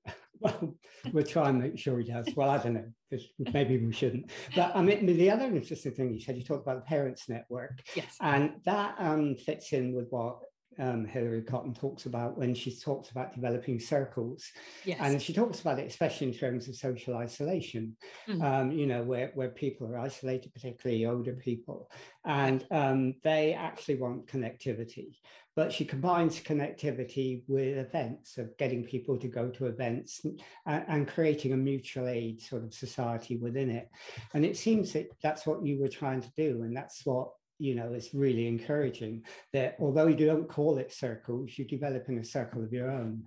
well, 0.41 0.75
we'll 1.13 1.25
try 1.25 1.51
and 1.51 1.61
make 1.61 1.79
sure 1.79 1.99
he 1.99 2.05
does. 2.05 2.27
Well, 2.35 2.51
I 2.51 2.59
don't 2.59 2.75
know, 2.75 2.85
because 3.09 3.27
maybe 3.53 3.79
we 3.79 3.93
shouldn't. 3.93 4.31
But 4.57 4.75
I 4.75 4.83
mean, 4.83 5.07
the 5.07 5.31
other 5.31 5.47
interesting 5.47 5.93
thing 5.93 6.15
you 6.15 6.21
said, 6.21 6.37
you 6.37 6.43
talked 6.43 6.63
about 6.63 6.85
the 6.85 6.89
parents 6.89 7.29
network. 7.29 7.81
Yes. 7.95 8.17
And 8.21 8.55
that 8.65 8.97
um, 8.99 9.37
fits 9.37 9.73
in 9.73 9.95
with 9.95 10.07
what 10.11 10.39
um, 10.79 11.05
Hilary 11.05 11.43
Cottam 11.43 11.79
talks 11.79 12.07
about 12.07 12.39
when 12.39 12.55
she 12.55 12.75
talks 12.75 13.11
about 13.11 13.35
developing 13.35 13.81
circles. 13.81 14.45
Yes. 14.85 14.99
And 15.01 15.21
she 15.21 15.33
talks 15.33 15.61
about 15.61 15.79
it, 15.79 15.87
especially 15.87 16.29
in 16.29 16.35
terms 16.35 16.69
of 16.69 16.77
social 16.77 17.17
isolation, 17.17 17.97
mm. 18.29 18.43
um, 18.43 18.73
you 18.73 18.87
know, 18.87 19.03
where, 19.03 19.31
where 19.35 19.51
people 19.51 19.87
are 19.89 19.99
isolated, 19.99 20.53
particularly 20.55 21.07
older 21.07 21.35
people, 21.35 21.91
and 22.25 22.65
um, 22.71 23.15
they 23.23 23.55
actually 23.55 23.97
want 23.97 24.27
connectivity. 24.27 25.17
But 25.57 25.73
she 25.73 25.85
combines 25.85 26.39
connectivity 26.39 27.43
with 27.49 27.79
events 27.79 28.39
of 28.39 28.57
getting 28.59 28.85
people 28.85 29.19
to 29.19 29.27
go 29.27 29.49
to 29.51 29.67
events 29.67 30.25
and, 30.25 30.85
and 30.87 31.09
creating 31.09 31.53
a 31.53 31.57
mutual 31.57 32.07
aid 32.07 32.41
sort 32.41 32.63
of 32.63 32.73
society 32.73 33.39
within 33.39 33.69
it. 33.69 33.89
And 34.35 34.45
it 34.45 34.57
seems 34.57 34.93
that 34.93 35.09
that's 35.21 35.47
what 35.47 35.65
you 35.65 35.81
were 35.81 35.89
trying 35.89 36.21
to 36.21 36.31
do. 36.37 36.63
And 36.63 36.77
that's 36.77 37.05
what 37.05 37.31
you 37.59 37.75
know, 37.75 37.93
it's 37.93 38.15
really 38.15 38.47
encouraging 38.47 39.25
that 39.53 39.77
although 39.81 40.07
you 40.07 40.27
don't 40.27 40.49
call 40.49 40.79
it 40.79 40.93
circles, 40.93 41.53
you're 41.57 41.67
developing 41.67 42.19
a 42.19 42.25
circle 42.25 42.63
of 42.63 42.73
your 42.73 42.91
own. 42.91 43.25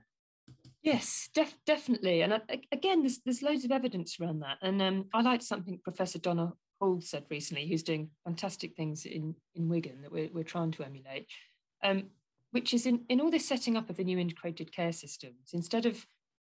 Yes, 0.84 1.30
def- 1.34 1.58
definitely. 1.66 2.22
And 2.22 2.34
I, 2.34 2.42
again, 2.72 3.02
there's, 3.02 3.20
there's 3.24 3.44
loads 3.44 3.66
of 3.66 3.72
evidence 3.72 4.18
around 4.20 4.40
that. 4.40 4.58
And 4.62 4.82
um, 4.82 5.06
I 5.14 5.22
liked 5.22 5.44
something 5.44 5.80
Professor 5.84 6.18
Donna 6.18 6.54
Hall 6.80 7.00
said 7.02 7.26
recently, 7.30 7.68
who's 7.68 7.84
doing 7.84 8.10
fantastic 8.26 8.76
things 8.76 9.06
in, 9.06 9.36
in 9.54 9.70
Wigan 9.70 10.02
that 10.02 10.12
we're, 10.12 10.30
we're 10.34 10.44
trying 10.44 10.72
to 10.72 10.84
emulate, 10.84 11.28
um, 11.84 12.06
which 12.52 12.74
is 12.74 12.86
in, 12.86 13.02
in 13.10 13.22
all 13.22 13.30
this 13.30 13.48
setting 13.48 13.78
up 13.78 13.90
of 13.90 13.98
the 13.98 14.04
new 14.04 14.18
integrated 14.18 14.74
care 14.74 14.92
systems, 14.92 15.52
instead 15.54 15.86
of 15.86 16.04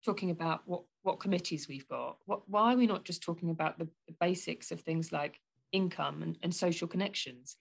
talking 0.06 0.30
about 0.30 0.62
what, 0.66 0.84
what 1.02 1.20
committees 1.20 1.68
we've 1.68 1.88
got, 1.88 2.18
what, 2.26 2.48
why 2.48 2.74
are 2.74 2.78
we 2.78 2.88
not 2.88 3.06
just 3.06 3.24
talking 3.24 3.50
about 3.50 3.80
the, 3.80 3.88
the 4.08 4.16
basics 4.20 4.72
of 4.72 4.82
things 4.82 5.12
like 5.12 5.40
income 5.72 6.22
and, 6.22 6.38
and 6.44 6.54
social 6.54 6.88
connections? 6.88 7.58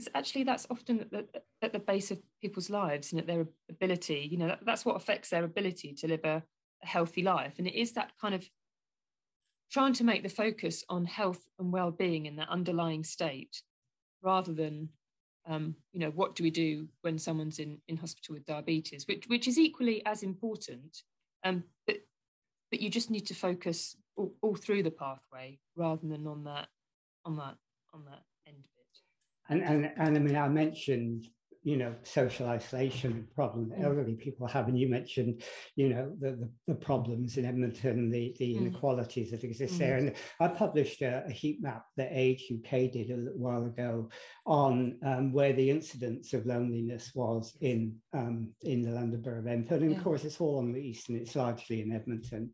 Because 0.00 0.12
actually 0.14 0.44
that's 0.44 0.66
often 0.70 1.00
at 1.00 1.10
the, 1.10 1.26
at 1.62 1.72
the, 1.72 1.78
base 1.78 2.10
of 2.10 2.18
people's 2.40 2.70
lives 2.70 3.12
and 3.12 3.20
at 3.20 3.26
their 3.26 3.46
ability 3.68 4.28
you 4.30 4.38
know 4.38 4.48
that, 4.48 4.60
that's 4.64 4.84
what 4.84 4.96
affects 4.96 5.28
their 5.28 5.44
ability 5.44 5.92
to 5.92 6.08
live 6.08 6.20
a, 6.24 6.42
a, 6.82 6.86
healthy 6.86 7.22
life. 7.22 7.54
And 7.58 7.66
it 7.66 7.74
is 7.74 7.92
that 7.92 8.12
kind 8.20 8.34
of 8.34 8.48
trying 9.70 9.92
to 9.94 10.04
make 10.04 10.22
the 10.22 10.28
focus 10.28 10.84
on 10.88 11.04
health 11.04 11.44
and 11.58 11.72
well-being 11.72 12.26
in 12.26 12.36
that 12.36 12.48
underlying 12.48 13.04
state 13.04 13.62
rather 14.22 14.52
than 14.52 14.88
um, 15.46 15.74
you 15.92 16.00
know 16.00 16.10
what 16.10 16.34
do 16.34 16.42
we 16.42 16.50
do 16.50 16.88
when 17.02 17.18
someone's 17.18 17.58
in, 17.58 17.78
in 17.88 17.96
hospital 17.96 18.34
with 18.34 18.46
diabetes 18.46 19.06
which 19.06 19.26
which 19.26 19.48
is 19.48 19.58
equally 19.58 20.04
as 20.04 20.22
important 20.22 21.02
um, 21.44 21.64
but 21.86 21.96
but 22.70 22.80
you 22.80 22.90
just 22.90 23.10
need 23.10 23.26
to 23.26 23.34
focus 23.34 23.96
all, 24.16 24.34
all 24.42 24.54
through 24.54 24.82
the 24.82 24.90
pathway 24.90 25.58
rather 25.76 26.06
than 26.06 26.26
on 26.26 26.44
that 26.44 26.68
on 27.24 27.36
that 27.36 27.56
on 27.94 28.04
that 28.04 28.22
and, 29.50 29.62
and, 29.62 29.92
and 29.96 30.16
I 30.16 30.20
mean, 30.20 30.36
I 30.36 30.48
mentioned 30.48 31.26
you 31.62 31.76
know, 31.76 31.94
social 32.04 32.48
isolation 32.48 33.26
problem 33.34 33.68
that 33.68 33.80
mm. 33.80 33.84
elderly 33.84 34.14
people 34.14 34.46
have. 34.46 34.68
And 34.68 34.78
you 34.78 34.88
mentioned, 34.88 35.42
you 35.76 35.90
know, 35.90 36.12
the, 36.18 36.30
the, 36.30 36.50
the 36.68 36.74
problems 36.74 37.36
in 37.36 37.44
Edmonton, 37.44 38.10
the, 38.10 38.34
the 38.38 38.54
mm. 38.54 38.58
inequalities 38.58 39.30
that 39.30 39.44
exist 39.44 39.74
mm. 39.74 39.78
there. 39.78 39.96
And 39.96 40.14
I 40.40 40.48
published 40.48 41.02
a, 41.02 41.24
a, 41.26 41.30
heat 41.30 41.62
map 41.62 41.84
that 41.98 42.08
Age 42.12 42.50
UK 42.50 42.90
did 42.90 43.10
a 43.10 43.16
little 43.16 43.38
while 43.38 43.66
ago 43.66 44.08
on 44.46 44.98
um, 45.04 45.32
where 45.32 45.52
the 45.52 45.68
incidence 45.68 46.32
of 46.32 46.46
loneliness 46.46 47.12
was 47.14 47.56
in 47.60 47.94
um, 48.14 48.48
in 48.62 48.82
the 48.82 48.90
London 48.90 49.20
Borough 49.20 49.40
of 49.40 49.46
Enfield. 49.46 49.82
And 49.82 49.90
yeah. 49.90 49.98
of 49.98 50.02
course, 50.04 50.24
it's 50.24 50.40
all 50.40 50.58
on 50.58 50.72
the 50.72 50.80
east 50.80 51.10
and 51.10 51.20
it's 51.20 51.36
largely 51.36 51.82
in 51.82 51.92
Edmonton. 51.92 52.50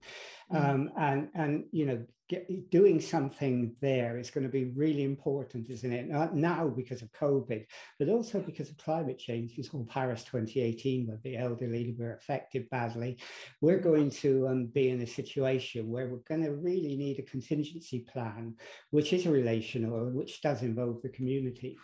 Mm. 0.53 0.69
Um, 0.69 0.91
and, 0.99 1.29
and, 1.35 1.65
you 1.71 1.87
know, 1.87 2.05
Get, 2.29 2.71
doing 2.71 3.01
something 3.01 3.77
there 3.81 4.19
is 4.19 4.31
going 4.31 4.43
to 4.43 4.51
be 4.51 4.73
really 4.75 5.05
important, 5.05 5.71
isn't 5.71 5.93
it? 5.93 6.09
Not 6.09 6.35
now 6.35 6.67
because 6.67 7.01
of 7.01 7.13
COVID, 7.13 7.65
but 8.01 8.09
also 8.09 8.41
because 8.41 8.69
of 8.69 8.77
climate 8.79 9.19
change. 9.19 9.53
You 9.57 9.63
saw 9.63 9.85
Paris 9.85 10.25
2018, 10.25 11.07
where 11.07 11.21
the 11.23 11.37
elderly 11.37 11.95
were 11.97 12.15
affected 12.15 12.69
badly. 12.69 13.19
We're 13.61 13.79
going 13.79 14.11
to 14.11 14.49
um, 14.49 14.67
be 14.67 14.91
in 14.91 15.01
a 15.03 15.07
situation 15.07 15.89
where 15.89 16.09
we're 16.09 16.29
going 16.29 16.43
to 16.43 16.53
really 16.53 16.97
need 16.97 17.21
a 17.21 17.31
contingency 17.31 18.01
plan, 18.13 18.57
which 18.91 19.13
is 19.13 19.29
relational, 19.29 20.11
which 20.11 20.41
does 20.43 20.63
involve 20.63 21.03
the 21.03 21.11
community. 21.11 21.79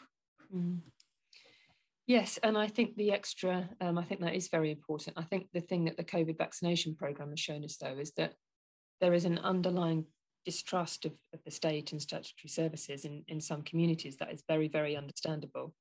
Mm. 0.53 0.81
Yes, 2.07 2.39
and 2.43 2.59
I 2.59 2.67
think 2.67 2.97
the 2.97 3.13
extra, 3.13 3.69
um, 3.81 3.97
I 3.97 4.03
think 4.03 4.21
that 4.23 4.35
is 4.35 4.49
very 4.49 4.73
important. 4.73 5.17
I 5.17 5.23
think 5.23 5.47
the 5.53 5.61
thing 5.61 5.85
that 5.85 5.97
the 5.97 6.05
COVID 6.05 6.37
vaccination 6.37 6.97
program 6.97 7.31
has 7.31 7.39
shown 7.39 7.65
us, 7.65 7.77
though, 7.77 7.97
is 7.97 8.13
that 8.17 8.35
there 9.01 9.15
is 9.15 9.25
an 9.25 9.39
underlying 9.39 10.07
distrust 10.45 11.05
of, 11.05 11.13
of 11.33 11.41
the 11.45 11.51
state 11.51 11.93
and 11.93 12.03
statutory 12.03 12.49
services 12.49 13.05
in, 13.05 13.25
in 13.29 13.41
some 13.41 13.63
communities 13.63 14.17
that 14.17 14.33
is 14.33 14.43
very, 14.49 14.69
very 14.69 14.97
understandable. 14.97 15.75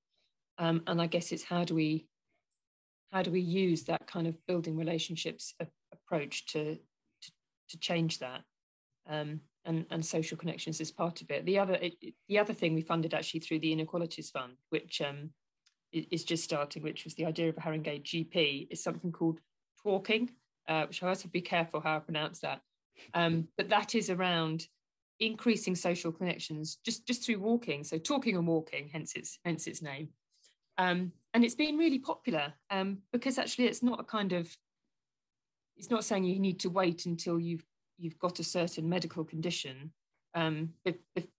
Um, 0.58 0.84
and 0.88 1.02
I 1.02 1.08
guess 1.08 1.32
it's 1.32 1.44
how 1.44 1.64
do 1.64 1.76
we 1.76 2.08
how 3.12 3.22
do 3.22 3.32
we 3.32 3.42
use 3.42 3.84
that 3.84 4.08
kind 4.08 4.26
of 4.26 4.38
building 4.48 4.78
relationships 4.78 5.54
a, 5.60 5.68
approach 5.92 6.46
to, 6.46 6.76
to, 6.76 7.32
to 7.68 7.80
change 7.80 8.20
that 8.20 8.42
um, 9.10 9.42
and 9.66 9.86
and 9.92 10.06
social 10.06 10.38
connections 10.38 10.80
is 10.80 10.92
part 10.92 11.22
of 11.22 11.30
it. 11.30 11.46
The 11.46 11.60
other 11.60 11.76
it, 11.76 11.96
the 12.28 12.40
other 12.40 12.54
thing 12.54 12.74
we 12.74 12.82
funded 12.82 13.14
actually 13.14 13.42
through 13.42 13.60
the 13.60 13.74
Inequalities 13.74 14.30
Fund, 14.30 14.54
which 14.70 15.02
um, 15.02 15.32
is 15.92 16.24
just 16.24 16.44
starting, 16.44 16.84
which 16.84 17.04
was 17.04 17.16
the 17.16 17.26
idea 17.26 17.50
of 17.50 17.58
a 17.58 17.62
Haringey 17.62 18.02
GP, 18.02 18.68
is 18.72 18.84
something 18.84 19.12
called 19.12 19.40
talking, 19.84 20.32
uh, 20.68 20.86
which 20.86 21.04
I 21.04 21.10
have 21.10 21.20
to 21.20 21.28
be 21.28 21.42
careful 21.42 21.82
how 21.82 21.98
I 21.98 22.00
pronounce 22.00 22.40
that. 22.40 22.62
Um, 23.14 23.48
but 23.58 23.70
that 23.70 23.96
is 23.96 24.10
around 24.10 24.68
increasing 25.20 25.76
social 25.76 26.12
connections 26.12 26.78
just, 26.86 27.06
just 27.06 27.26
through 27.26 27.40
walking. 27.40 27.84
So 27.84 27.98
talking 27.98 28.36
and 28.36 28.48
walking, 28.48 28.90
hence 28.92 29.14
its, 29.16 29.40
hence 29.46 29.68
its 29.68 29.82
name. 29.82 30.10
Um, 30.78 31.12
and 31.34 31.44
it's 31.44 31.56
been 31.56 31.78
really 31.78 32.00
popular 32.00 32.54
um, 32.70 33.00
because 33.12 33.38
actually 33.38 33.66
it's 33.66 33.84
not 33.84 34.00
a 34.00 34.04
kind 34.04 34.34
of, 34.34 34.50
it's 35.78 35.90
not 35.90 36.04
saying 36.04 36.24
you 36.24 36.40
need 36.40 36.60
to 36.62 36.70
wait 36.70 37.06
until 37.06 37.40
you've, 37.40 37.66
you've 37.98 38.20
got 38.20 38.40
a 38.40 38.44
certain 38.44 38.90
medical 38.90 39.24
condition, 39.24 39.92
um, 40.34 40.70
if 40.86 40.96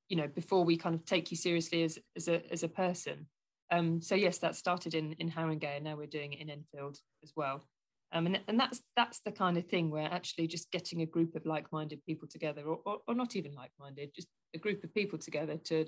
you 0.09 0.17
know, 0.17 0.29
before 0.29 0.65
we 0.65 0.77
kind 0.77 0.95
of 0.95 1.05
take 1.05 1.31
you 1.31 1.37
seriously 1.37 1.83
as, 1.83 1.99
as, 2.17 2.29
a, 2.29 2.53
as 2.53 2.62
a 2.62 2.69
person. 2.69 3.27
Um, 3.71 4.03
so 4.03 4.15
yes, 4.15 4.37
that 4.38 4.55
started 4.55 4.95
in 4.95 5.15
in 5.15 5.31
Haringey, 5.31 5.77
and 5.77 5.85
now 5.85 5.97
we're 5.97 6.07
doing 6.07 6.35
it 6.35 6.41
in 6.41 6.51
Enfield 6.51 6.99
as 7.23 7.33
well. 7.35 7.65
Um, 8.14 8.27
and, 8.27 8.40
and 8.46 8.61
that's 8.61 8.83
that's 8.94 9.20
the 9.25 9.33
kind 9.33 9.57
of 9.57 9.66
thing 9.66 9.90
where 9.90 10.05
actually 10.12 10.46
just 10.46 10.70
getting 10.70 11.01
a 11.01 11.07
group 11.07 11.35
of 11.35 11.46
like-minded 11.46 12.05
people 12.05 12.29
together, 12.29 12.62
or, 12.62 12.81
or, 12.85 12.98
or 13.09 13.14
not 13.14 13.37
even 13.37 13.55
like-minded, 13.55 14.14
just 14.14 14.29
a 14.55 14.59
group 14.59 14.85
of 14.85 14.94
people 14.94 15.18
together 15.18 15.57
to 15.64 15.87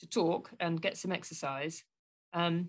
to 0.00 0.08
talk 0.08 0.50
and 0.60 0.82
get 0.82 0.96
some 0.96 1.12
exercise. 1.12 1.82
Um, 2.34 2.68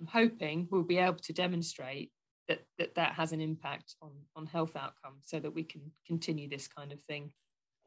I'm 0.00 0.06
hoping 0.06 0.68
we'll 0.70 0.82
be 0.82 0.98
able 0.98 1.18
to 1.22 1.32
demonstrate 1.32 2.10
that 2.48 2.60
that, 2.78 2.94
that 2.96 3.12
has 3.14 3.32
an 3.32 3.40
impact 3.40 3.94
on 4.02 4.10
on 4.34 4.46
health 4.46 4.74
outcomes, 4.74 5.24
so 5.26 5.38
that 5.38 5.54
we 5.54 5.62
can 5.62 5.82
continue 6.06 6.48
this 6.48 6.66
kind 6.66 6.92
of 6.92 7.00
thing. 7.02 7.32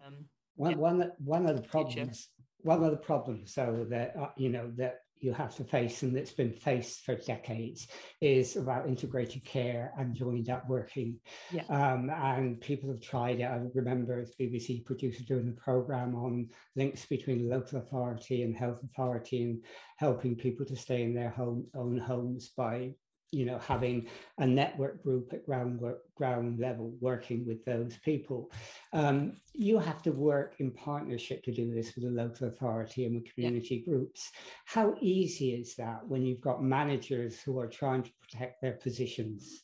Um, 0.05 0.25
one, 0.55 0.77
one, 0.77 1.11
one 1.17 1.45
of 1.47 1.55
the 1.57 1.61
problems, 1.61 2.29
future. 2.35 2.77
one 2.77 2.83
of 2.83 2.91
the 2.91 2.97
problems, 2.97 3.53
so 3.53 3.85
that 3.89 4.15
uh, 4.17 4.29
you 4.37 4.49
know 4.49 4.71
that 4.77 4.99
you 5.19 5.33
have 5.33 5.55
to 5.55 5.63
face 5.63 6.03
and 6.03 6.15
that's 6.15 6.31
been 6.31 6.53
faced 6.53 7.05
for 7.05 7.15
decades 7.15 7.87
is 8.21 8.55
about 8.55 8.87
integrated 8.87 9.43
care 9.43 9.91
and 9.97 10.15
joined 10.15 10.49
up 10.49 10.67
working. 10.69 11.19
Yeah. 11.51 11.63
Um, 11.69 12.09
and 12.09 12.59
people 12.61 12.89
have 12.89 13.01
tried 13.01 13.39
it. 13.39 13.43
I 13.43 13.61
remember 13.73 14.19
as 14.19 14.33
BBC 14.39 14.85
producer 14.85 15.23
doing 15.23 15.49
a 15.49 15.61
program 15.61 16.15
on 16.15 16.49
links 16.75 17.05
between 17.05 17.49
local 17.49 17.79
authority 17.79 18.43
and 18.43 18.55
health 18.55 18.81
authority 18.83 19.43
and 19.43 19.63
helping 19.97 20.35
people 20.35 20.65
to 20.65 20.75
stay 20.75 21.03
in 21.03 21.13
their 21.13 21.29
home, 21.29 21.67
own 21.75 21.97
homes 21.97 22.49
by 22.55 22.93
you 23.31 23.45
know, 23.45 23.59
having 23.59 24.07
a 24.39 24.45
network 24.45 25.03
group 25.03 25.31
at 25.33 25.45
ground 25.45 25.79
work, 25.79 25.99
ground 26.15 26.59
level 26.59 26.93
working 26.99 27.45
with 27.45 27.63
those 27.65 27.97
people. 28.03 28.51
Um, 28.93 29.33
you 29.53 29.77
have 29.79 30.01
to 30.03 30.11
work 30.11 30.55
in 30.59 30.71
partnership 30.71 31.43
to 31.43 31.51
do 31.51 31.73
this 31.73 31.95
with 31.95 32.05
the 32.05 32.11
local 32.11 32.47
authority 32.47 33.05
and 33.05 33.15
with 33.15 33.33
community 33.33 33.83
yeah. 33.85 33.91
groups. 33.91 34.31
How 34.65 34.95
easy 34.99 35.51
is 35.51 35.75
that 35.75 36.07
when 36.07 36.25
you've 36.25 36.41
got 36.41 36.63
managers 36.63 37.39
who 37.41 37.59
are 37.59 37.67
trying 37.67 38.03
to 38.03 38.11
protect 38.21 38.61
their 38.61 38.73
positions? 38.73 39.63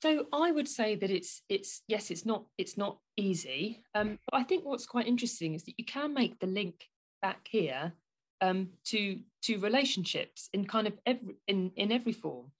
So 0.00 0.26
I 0.32 0.52
would 0.52 0.68
say 0.68 0.94
that 0.94 1.10
it's 1.10 1.42
it's 1.48 1.82
yes, 1.88 2.10
it's 2.10 2.24
not 2.24 2.44
it's 2.56 2.76
not 2.76 2.98
easy. 3.16 3.82
Um, 3.94 4.18
but 4.30 4.38
I 4.38 4.44
think 4.44 4.64
what's 4.64 4.86
quite 4.86 5.08
interesting 5.08 5.54
is 5.54 5.64
that 5.64 5.74
you 5.76 5.84
can 5.84 6.14
make 6.14 6.38
the 6.38 6.46
link 6.46 6.88
back 7.20 7.48
here 7.50 7.92
um, 8.40 8.68
to 8.86 9.20
to 9.42 9.58
relationships 9.58 10.48
in 10.52 10.64
kind 10.66 10.86
of 10.86 10.94
every 11.06 11.36
in 11.46 11.72
in 11.76 11.92
every 11.92 12.12
form. 12.12 12.50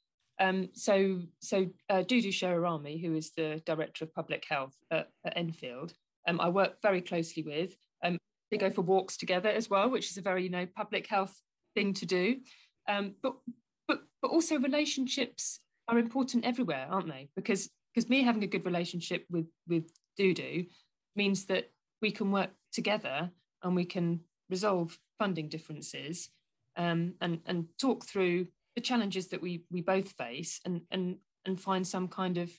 Um, 0.40 0.68
so 0.72 1.20
so 1.40 1.66
uh, 1.90 2.02
Dudu 2.02 2.32
Sher-Arami, 2.32 3.00
who 3.00 3.14
is 3.14 3.32
the 3.36 3.60
director 3.66 4.04
of 4.04 4.14
public 4.14 4.44
health 4.48 4.76
at, 4.90 5.08
at 5.24 5.36
Enfield, 5.36 5.94
um, 6.28 6.40
I 6.40 6.48
work 6.48 6.80
very 6.82 7.00
closely 7.00 7.42
with. 7.42 7.76
Um, 8.04 8.18
they 8.50 8.56
go 8.56 8.70
for 8.70 8.82
walks 8.82 9.16
together 9.16 9.48
as 9.48 9.68
well, 9.68 9.90
which 9.90 10.10
is 10.10 10.16
a 10.16 10.22
very 10.22 10.44
you 10.44 10.50
know 10.50 10.66
public 10.76 11.06
health 11.06 11.34
thing 11.74 11.94
to 11.94 12.06
do. 12.06 12.36
Um, 12.88 13.14
but 13.22 13.34
but 13.86 14.02
but 14.22 14.30
also 14.30 14.58
relationships 14.58 15.60
are 15.88 15.98
important 15.98 16.44
everywhere, 16.44 16.86
aren't 16.90 17.08
they? 17.08 17.28
Because 17.34 17.68
because 17.94 18.08
me 18.08 18.22
having 18.22 18.44
a 18.44 18.48
good 18.48 18.64
relationship 18.64 19.24
with 19.30 19.46
with 19.66 19.90
Dudu 20.18 20.68
means 21.16 21.46
that 21.46 21.70
we 22.00 22.10
can 22.10 22.30
work 22.30 22.50
together 22.72 23.30
and 23.62 23.74
we 23.74 23.84
can 23.84 24.20
resolve 24.50 24.98
funding 25.18 25.48
differences 25.48 26.30
um, 26.76 27.14
and, 27.20 27.40
and 27.46 27.66
talk 27.78 28.04
through 28.04 28.46
the 28.74 28.80
challenges 28.80 29.28
that 29.28 29.42
we, 29.42 29.64
we 29.70 29.80
both 29.80 30.12
face 30.12 30.60
and, 30.64 30.82
and, 30.90 31.16
and 31.44 31.60
find 31.60 31.86
some 31.86 32.08
kind 32.08 32.38
of 32.38 32.50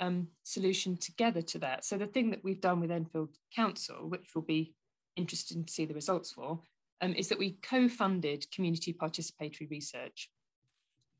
um, 0.00 0.28
solution 0.42 0.96
together 0.96 1.42
to 1.42 1.58
that. 1.58 1.84
So 1.84 1.96
the 1.96 2.06
thing 2.06 2.30
that 2.30 2.44
we've 2.44 2.60
done 2.60 2.80
with 2.80 2.90
Enfield 2.90 3.30
Council, 3.54 4.08
which 4.08 4.34
will 4.34 4.42
be 4.42 4.74
interesting 5.16 5.64
to 5.64 5.72
see 5.72 5.84
the 5.84 5.94
results 5.94 6.32
for, 6.32 6.60
um, 7.00 7.14
is 7.14 7.28
that 7.28 7.38
we 7.38 7.58
co-funded 7.62 8.50
community 8.50 8.92
participatory 8.92 9.70
research 9.70 10.30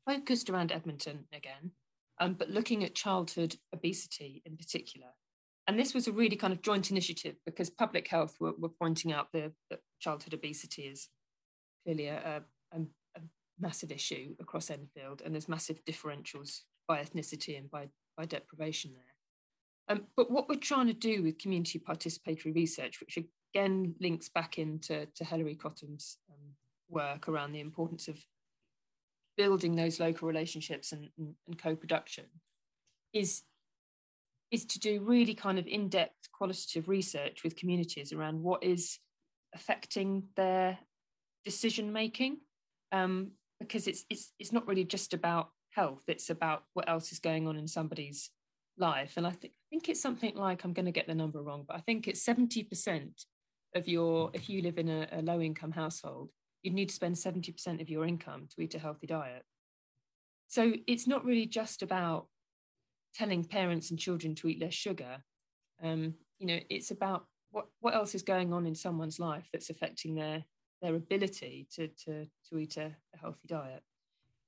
focused 0.05 0.49
around 0.49 0.71
Edmonton 0.71 1.25
again, 1.33 1.71
um, 2.19 2.33
but 2.33 2.49
looking 2.49 2.83
at 2.83 2.95
childhood 2.95 3.55
obesity 3.73 4.41
in 4.45 4.57
particular. 4.57 5.07
And 5.67 5.79
this 5.79 5.93
was 5.93 6.07
a 6.07 6.11
really 6.11 6.35
kind 6.35 6.53
of 6.53 6.61
joint 6.61 6.91
initiative 6.91 7.35
because 7.45 7.69
public 7.69 8.07
health 8.07 8.35
were, 8.39 8.53
were 8.57 8.69
pointing 8.69 9.11
out 9.11 9.31
the, 9.31 9.51
that 9.69 9.79
childhood 9.99 10.33
obesity 10.33 10.83
is 10.83 11.09
clearly 11.83 12.07
a, 12.07 12.43
a, 12.73 12.77
a, 12.77 12.81
massive 13.57 13.91
issue 13.91 14.35
across 14.39 14.69
Enfield, 14.69 15.21
and 15.23 15.33
there's 15.33 15.47
massive 15.47 15.79
differentials 15.85 16.61
by 16.89 17.01
ethnicity 17.01 17.57
and 17.57 17.71
by, 17.71 17.87
by 18.17 18.25
deprivation 18.25 18.91
there. 18.93 19.95
Um, 19.95 20.07
but 20.17 20.29
what 20.29 20.49
we're 20.49 20.55
trying 20.55 20.87
to 20.87 20.93
do 20.93 21.23
with 21.23 21.37
community 21.37 21.79
participatory 21.79 22.53
research, 22.53 22.99
which 22.99 23.17
again 23.53 23.95
links 24.01 24.29
back 24.29 24.57
into 24.57 25.05
to 25.05 25.23
Hilary 25.23 25.55
Cottam's 25.55 26.17
um, 26.29 26.53
work 26.89 27.29
around 27.29 27.53
the 27.53 27.59
importance 27.59 28.07
of 28.07 28.17
building 29.37 29.75
those 29.75 29.99
local 29.99 30.27
relationships 30.27 30.91
and, 30.91 31.09
and, 31.17 31.35
and 31.47 31.57
co-production, 31.57 32.25
is 33.13 33.43
is 34.51 34.65
to 34.65 34.79
do 34.79 35.01
really 35.01 35.33
kind 35.33 35.59
of 35.59 35.67
in-depth 35.67 36.31
qualitative 36.31 36.87
research 36.87 37.43
with 37.43 37.55
communities 37.55 38.13
around 38.13 38.41
what 38.41 38.63
is 38.63 38.99
affecting 39.53 40.23
their 40.35 40.77
decision 41.43 41.91
making 41.91 42.37
um, 42.91 43.31
because 43.59 43.87
it's, 43.87 44.05
it's 44.09 44.33
it's 44.39 44.51
not 44.51 44.67
really 44.67 44.83
just 44.83 45.13
about 45.13 45.49
health 45.71 46.03
it's 46.07 46.29
about 46.29 46.63
what 46.73 46.89
else 46.89 47.11
is 47.11 47.19
going 47.19 47.47
on 47.47 47.57
in 47.57 47.67
somebody's 47.67 48.29
life. 48.77 49.13
And 49.17 49.25
i 49.25 49.31
think 49.31 49.53
I 49.53 49.65
think 49.69 49.89
it's 49.89 50.01
something 50.01 50.35
like 50.35 50.63
i'm 50.63 50.73
going 50.73 50.85
to 50.85 50.91
get 50.91 51.07
the 51.07 51.15
number 51.15 51.41
wrong 51.41 51.63
but 51.67 51.77
i 51.77 51.79
think 51.79 52.07
it's 52.07 52.25
70% 52.25 53.11
of 53.75 53.87
your 53.87 54.31
if 54.33 54.49
you 54.49 54.61
live 54.61 54.77
in 54.77 54.89
a, 54.89 55.07
a 55.11 55.21
low 55.21 55.41
income 55.41 55.71
household 55.71 56.29
you'd 56.65 56.73
need 56.73 56.89
to 56.89 56.95
spend 56.95 57.15
70% 57.15 57.79
of 57.79 57.89
your 57.89 58.05
income 58.05 58.47
to 58.49 58.61
eat 58.61 58.73
a 58.73 58.79
healthy 58.79 59.05
diet. 59.05 59.43
So 60.47 60.73
it's 60.87 61.07
not 61.07 61.23
really 61.23 61.45
just 61.45 61.83
about 61.83 62.27
telling 63.15 63.43
parents 63.43 63.89
and 63.89 63.99
children 63.99 64.35
to 64.35 64.47
eat 64.47 64.61
less 64.61 64.73
sugar. 64.73 65.23
Um, 65.81 66.15
you 66.39 66.47
know, 66.47 66.59
it's 66.69 66.91
about 66.91 67.25
what, 67.51 67.67
what 67.79 67.95
else 67.95 68.13
is 68.13 68.23
going 68.23 68.53
on 68.53 68.65
in 68.65 68.75
someone's 68.75 69.19
life 69.19 69.47
that's 69.51 69.69
affecting 69.69 70.15
their 70.15 70.43
their 70.81 70.95
ability 70.95 71.67
to 71.73 71.87
to, 72.05 72.27
to 72.49 72.57
eat 72.57 72.77
a, 72.77 72.95
a 73.13 73.17
healthy 73.17 73.47
diet. 73.47 73.81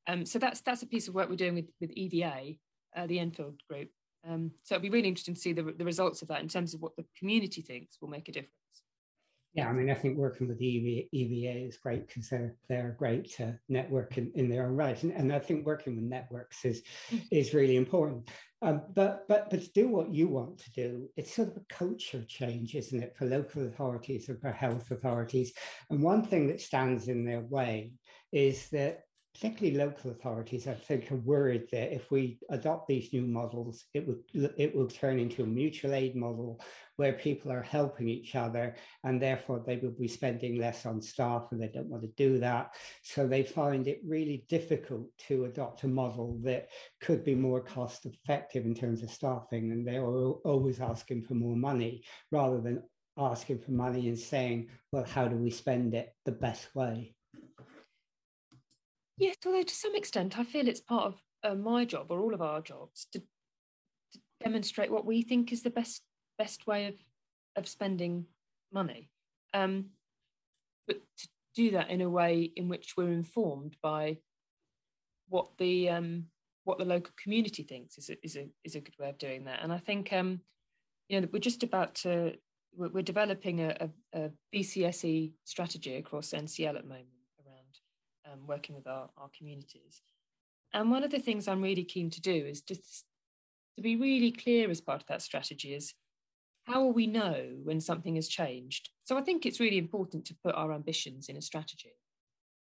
Um, 0.07 0.25
so 0.25 0.39
that's 0.39 0.61
that's 0.61 0.83
a 0.83 0.87
piece 0.87 1.07
of 1.07 1.15
work 1.15 1.29
we're 1.29 1.35
doing 1.35 1.55
with 1.55 1.69
with 1.79 1.91
EVA, 1.91 2.55
uh, 2.95 3.07
the 3.07 3.19
Enfield 3.19 3.61
group. 3.69 3.89
Um, 4.27 4.51
so 4.63 4.75
it'll 4.75 4.83
be 4.83 4.89
really 4.89 5.07
interesting 5.07 5.35
to 5.35 5.39
see 5.39 5.53
the, 5.53 5.63
the 5.63 5.85
results 5.85 6.21
of 6.21 6.27
that 6.27 6.41
in 6.41 6.49
terms 6.49 6.73
of 6.73 6.81
what 6.81 6.95
the 6.97 7.05
community 7.17 7.61
thinks 7.61 7.97
will 8.01 8.09
make 8.09 8.27
a 8.27 8.33
difference. 8.33 8.51
Yeah, 9.57 9.69
I 9.69 9.73
mean, 9.73 9.89
I 9.89 9.95
think 9.95 10.19
working 10.19 10.47
with 10.47 10.61
EVA, 10.61 11.07
EVA 11.11 11.65
is 11.65 11.77
great 11.77 12.07
because 12.07 12.29
they're 12.29 12.55
they're 12.69 12.95
great 12.99 13.33
to 13.37 13.57
network 13.67 14.19
in, 14.19 14.31
in 14.35 14.49
their 14.49 14.67
own 14.67 14.75
right, 14.75 15.01
and, 15.01 15.11
and 15.11 15.33
I 15.33 15.39
think 15.39 15.65
working 15.65 15.95
with 15.95 16.05
networks 16.05 16.63
is 16.63 16.83
mm. 17.09 17.23
is 17.31 17.55
really 17.55 17.75
important. 17.75 18.29
Um, 18.61 18.83
but 18.93 19.27
but 19.27 19.49
but 19.49 19.61
to 19.61 19.71
do 19.71 19.87
what 19.87 20.13
you 20.13 20.27
want 20.27 20.59
to 20.59 20.71
do, 20.73 21.09
it's 21.17 21.33
sort 21.33 21.47
of 21.47 21.57
a 21.57 21.73
culture 21.73 22.23
change, 22.27 22.75
isn't 22.75 23.01
it, 23.01 23.15
for 23.17 23.25
local 23.25 23.65
authorities 23.65 24.29
or 24.29 24.35
for 24.35 24.51
health 24.51 24.91
authorities? 24.91 25.53
And 25.89 26.03
one 26.03 26.21
thing 26.21 26.45
that 26.47 26.61
stands 26.61 27.07
in 27.07 27.25
their 27.25 27.41
way 27.41 27.93
is 28.31 28.69
that 28.69 29.06
particularly 29.37 29.77
local 29.77 30.09
authorities, 30.09 30.67
I 30.67 30.73
think, 30.73 31.11
are 31.11 31.17
worried 31.17 31.67
that 31.71 31.93
if 31.93 32.09
we 32.09 32.39
adopt 32.49 32.87
these 32.87 33.13
new 33.13 33.21
models, 33.21 33.85
it 33.93 34.07
will 34.07 34.17
it 34.33 34.75
will 34.75 34.87
turn 34.87 35.19
into 35.19 35.43
a 35.43 35.47
mutual 35.47 35.93
aid 35.93 36.15
model 36.15 36.59
where 36.95 37.13
people 37.13 37.51
are 37.51 37.61
helping 37.61 38.09
each 38.09 38.35
other, 38.35 38.75
and 39.03 39.21
therefore 39.21 39.61
they 39.65 39.77
will 39.77 39.91
be 39.91 40.07
spending 40.07 40.59
less 40.59 40.87
on 40.87 41.01
staff, 41.01 41.49
and 41.51 41.61
they 41.61 41.67
don't 41.67 41.89
want 41.89 42.01
to 42.01 42.09
do 42.17 42.39
that. 42.39 42.73
So 43.03 43.27
they 43.27 43.43
find 43.43 43.87
it 43.87 44.01
really 44.03 44.43
difficult 44.49 45.07
to 45.27 45.45
adopt 45.45 45.83
a 45.83 45.87
model 45.87 46.39
that 46.43 46.69
could 47.01 47.23
be 47.23 47.35
more 47.35 47.61
cost 47.61 48.07
effective 48.07 48.65
in 48.65 48.73
terms 48.73 49.03
of 49.03 49.11
staffing, 49.11 49.71
and 49.71 49.87
they 49.87 49.97
are 49.97 50.31
always 50.45 50.79
asking 50.79 51.23
for 51.23 51.35
more 51.35 51.55
money 51.55 52.03
rather 52.31 52.59
than 52.59 52.81
asking 53.19 53.59
for 53.59 53.71
money 53.71 54.07
and 54.07 54.17
saying, 54.17 54.69
well, 54.91 55.03
how 55.03 55.27
do 55.27 55.35
we 55.35 55.51
spend 55.51 55.93
it 55.93 56.09
the 56.25 56.31
best 56.31 56.73
way? 56.75 57.16
Yes, 59.17 59.35
although 59.45 59.63
to 59.63 59.75
some 59.75 59.95
extent, 59.95 60.37
I 60.37 60.43
feel 60.43 60.67
it's 60.67 60.81
part 60.81 61.05
of 61.05 61.21
uh, 61.43 61.55
my 61.55 61.85
job 61.85 62.07
or 62.09 62.19
all 62.19 62.33
of 62.33 62.41
our 62.41 62.61
jobs 62.61 63.07
to, 63.13 63.19
to, 63.19 64.19
demonstrate 64.43 64.91
what 64.91 65.05
we 65.05 65.23
think 65.23 65.51
is 65.51 65.63
the 65.63 65.71
best 65.71 66.03
best 66.37 66.67
way 66.67 66.85
of 66.85 66.93
of 67.55 67.67
spending 67.67 68.25
money, 68.71 69.09
um, 69.55 69.85
but 70.85 70.97
to 71.17 71.27
do 71.55 71.71
that 71.71 71.89
in 71.89 72.01
a 72.01 72.09
way 72.09 72.51
in 72.55 72.69
which 72.69 72.93
we're 72.95 73.11
informed 73.11 73.75
by 73.81 74.17
what 75.29 75.49
the 75.57 75.89
um, 75.89 76.25
what 76.65 76.77
the 76.77 76.85
local 76.85 77.13
community 77.21 77.63
thinks 77.63 77.97
is 77.97 78.11
a, 78.11 78.17
is 78.23 78.35
a 78.35 78.47
is 78.63 78.75
a 78.75 78.81
good 78.81 78.95
way 78.99 79.09
of 79.09 79.17
doing 79.17 79.45
that. 79.45 79.63
And 79.63 79.73
I 79.73 79.79
think 79.79 80.13
um, 80.13 80.41
you 81.09 81.19
know 81.19 81.27
we're 81.33 81.39
just 81.39 81.63
about 81.63 81.95
to 81.95 82.33
we're, 82.75 83.01
developing 83.01 83.61
a, 83.61 83.89
a, 84.13 84.25
a 84.25 84.31
VCSE 84.53 85.31
strategy 85.45 85.95
across 85.95 86.29
NCL 86.29 86.75
at 86.75 86.83
the 86.83 86.89
moment 86.89 87.16
um, 88.31 88.47
working 88.47 88.75
with 88.75 88.87
our, 88.87 89.09
our 89.17 89.29
communities. 89.37 90.01
And 90.73 90.91
one 90.91 91.03
of 91.03 91.11
the 91.11 91.19
things 91.19 91.47
I'm 91.47 91.61
really 91.61 91.83
keen 91.83 92.09
to 92.11 92.21
do 92.21 92.33
is 92.33 92.61
just 92.61 93.05
to 93.77 93.81
be 93.81 93.95
really 93.95 94.31
clear 94.31 94.69
as 94.69 94.81
part 94.81 95.01
of 95.01 95.07
that 95.07 95.21
strategy 95.21 95.73
is 95.73 95.93
how 96.65 96.83
will 96.83 96.93
we 96.93 97.07
know 97.07 97.55
when 97.63 97.79
something 97.79 98.15
has 98.15 98.27
changed? 98.27 98.89
So 99.05 99.17
I 99.17 99.21
think 99.21 99.45
it's 99.45 99.59
really 99.59 99.77
important 99.77 100.25
to 100.25 100.35
put 100.43 100.55
our 100.55 100.73
ambitions 100.73 101.29
in 101.29 101.37
a 101.37 101.41
strategy. 101.41 101.93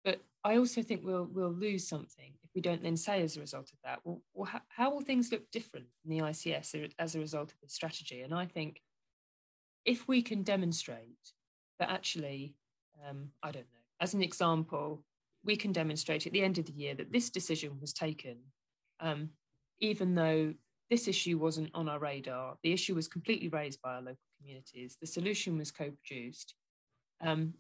but 0.05 0.21
I 0.45 0.59
also 0.59 0.83
think 0.83 1.01
we'll 1.03 1.29
we'll 1.33 1.53
lose 1.53 1.89
something 1.89 2.35
if 2.45 2.51
we 2.55 2.61
don't 2.61 2.83
then 2.83 2.97
say 2.97 3.23
as 3.23 3.37
a 3.37 3.41
result 3.41 3.73
of 3.73 3.79
that, 3.83 3.99
well, 4.05 4.23
well 4.35 4.45
how, 4.45 4.61
how 4.69 4.91
will 4.91 5.01
things 5.01 5.33
look 5.33 5.51
different 5.51 5.87
in 6.05 6.11
the 6.11 6.23
ICS 6.23 6.93
as 6.99 7.15
a 7.15 7.19
result 7.19 7.53
of 7.53 7.61
this 7.61 7.73
strategy? 7.73 8.21
And 8.21 8.33
I 8.33 8.47
think 8.47 8.81
if 9.85 10.07
we 10.07 10.23
can 10.23 10.43
demonstrate 10.43 11.33
that 11.79 11.91
actually, 11.91 12.55
um, 13.09 13.31
I 13.43 13.51
don't 13.51 13.63
know, 13.73 13.85
as 14.01 14.15
an 14.15 14.23
example, 14.23 15.03
we 15.47 15.57
can 15.57 15.73
demonstrate 15.73 16.27
at 16.27 16.33
the 16.33 16.43
end 16.43 16.59
of 16.59 16.67
the 16.67 16.73
year 16.73 16.95
that 16.95 17.13
this 17.13 17.31
decision 17.31 17.79
was 17.81 17.93
taken, 17.93 18.37
um, 19.01 19.31
even 19.81 20.15
though 20.15 20.53
this 20.91 21.09
issue 21.09 21.39
wasn't 21.39 21.71
on 21.75 21.89
our 21.89 21.99
radar. 21.99 22.57
The 22.63 22.73
issue 22.73 22.95
was 22.95 23.09
completely 23.09 23.49
raised 23.49 23.81
by 23.83 23.95
our 23.95 24.01
local 24.01 24.19
communities. 24.39 24.97
The 25.01 25.07
solution 25.07 25.59
was 25.59 25.71
co 25.71 25.91
produced. 25.91 26.55
Um, 27.21 27.55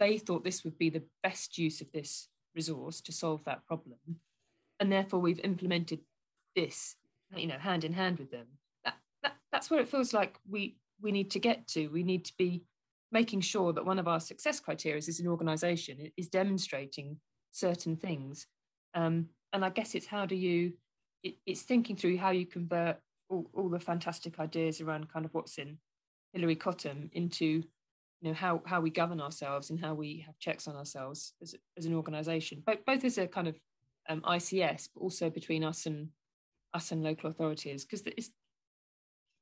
they 0.00 0.18
thought 0.18 0.44
this 0.44 0.64
would 0.64 0.78
be 0.78 0.90
the 0.90 1.04
best 1.22 1.58
use 1.58 1.80
of 1.80 1.92
this 1.92 2.28
resource 2.54 3.00
to 3.02 3.12
solve 3.12 3.44
that 3.44 3.66
problem. 3.66 3.98
And 4.80 4.90
therefore, 4.90 5.20
we've 5.20 5.40
implemented 5.40 6.00
this, 6.54 6.96
you 7.36 7.46
know, 7.46 7.58
hand 7.58 7.84
in 7.84 7.92
hand 7.92 8.18
with 8.18 8.30
them. 8.30 8.46
That, 8.84 8.94
that, 9.22 9.36
that's 9.52 9.70
where 9.70 9.80
it 9.80 9.88
feels 9.88 10.12
like 10.12 10.38
we, 10.48 10.76
we 11.00 11.12
need 11.12 11.30
to 11.32 11.40
get 11.40 11.66
to. 11.68 11.88
We 11.88 12.02
need 12.02 12.24
to 12.26 12.32
be 12.36 12.62
making 13.10 13.40
sure 13.40 13.72
that 13.72 13.84
one 13.84 13.98
of 13.98 14.08
our 14.08 14.20
success 14.20 14.60
criteria 14.60 14.98
is 14.98 15.20
an 15.20 15.26
organization 15.26 16.10
is 16.16 16.28
demonstrating 16.28 17.18
certain 17.52 17.96
things. 17.96 18.46
Um, 18.94 19.28
and 19.52 19.64
I 19.64 19.70
guess 19.70 19.94
it's 19.94 20.06
how 20.06 20.26
do 20.26 20.36
you, 20.36 20.72
it, 21.22 21.36
it's 21.46 21.62
thinking 21.62 21.96
through 21.96 22.18
how 22.18 22.30
you 22.30 22.46
convert 22.46 22.98
all, 23.28 23.48
all 23.54 23.68
the 23.68 23.80
fantastic 23.80 24.38
ideas 24.38 24.80
around 24.80 25.10
kind 25.12 25.24
of 25.24 25.32
what's 25.34 25.58
in 25.58 25.78
Hilary 26.32 26.56
Cottam 26.56 27.10
into 27.12 27.62
you 28.20 28.28
know 28.28 28.34
how 28.34 28.62
how 28.66 28.80
we 28.80 28.90
govern 28.90 29.20
ourselves 29.20 29.70
and 29.70 29.80
how 29.80 29.94
we 29.94 30.24
have 30.26 30.38
checks 30.38 30.66
on 30.66 30.76
ourselves 30.76 31.34
as, 31.40 31.54
as 31.76 31.86
an 31.86 31.94
organization 31.94 32.62
but 32.66 32.84
both 32.84 33.04
as 33.04 33.16
a 33.16 33.26
kind 33.26 33.48
of 33.48 33.56
um, 34.08 34.20
ics 34.22 34.88
but 34.92 35.00
also 35.00 35.30
between 35.30 35.62
us 35.62 35.86
and 35.86 36.08
us 36.74 36.90
and 36.90 37.02
local 37.02 37.30
authorities 37.30 37.84
because 37.84 38.02
it's 38.16 38.30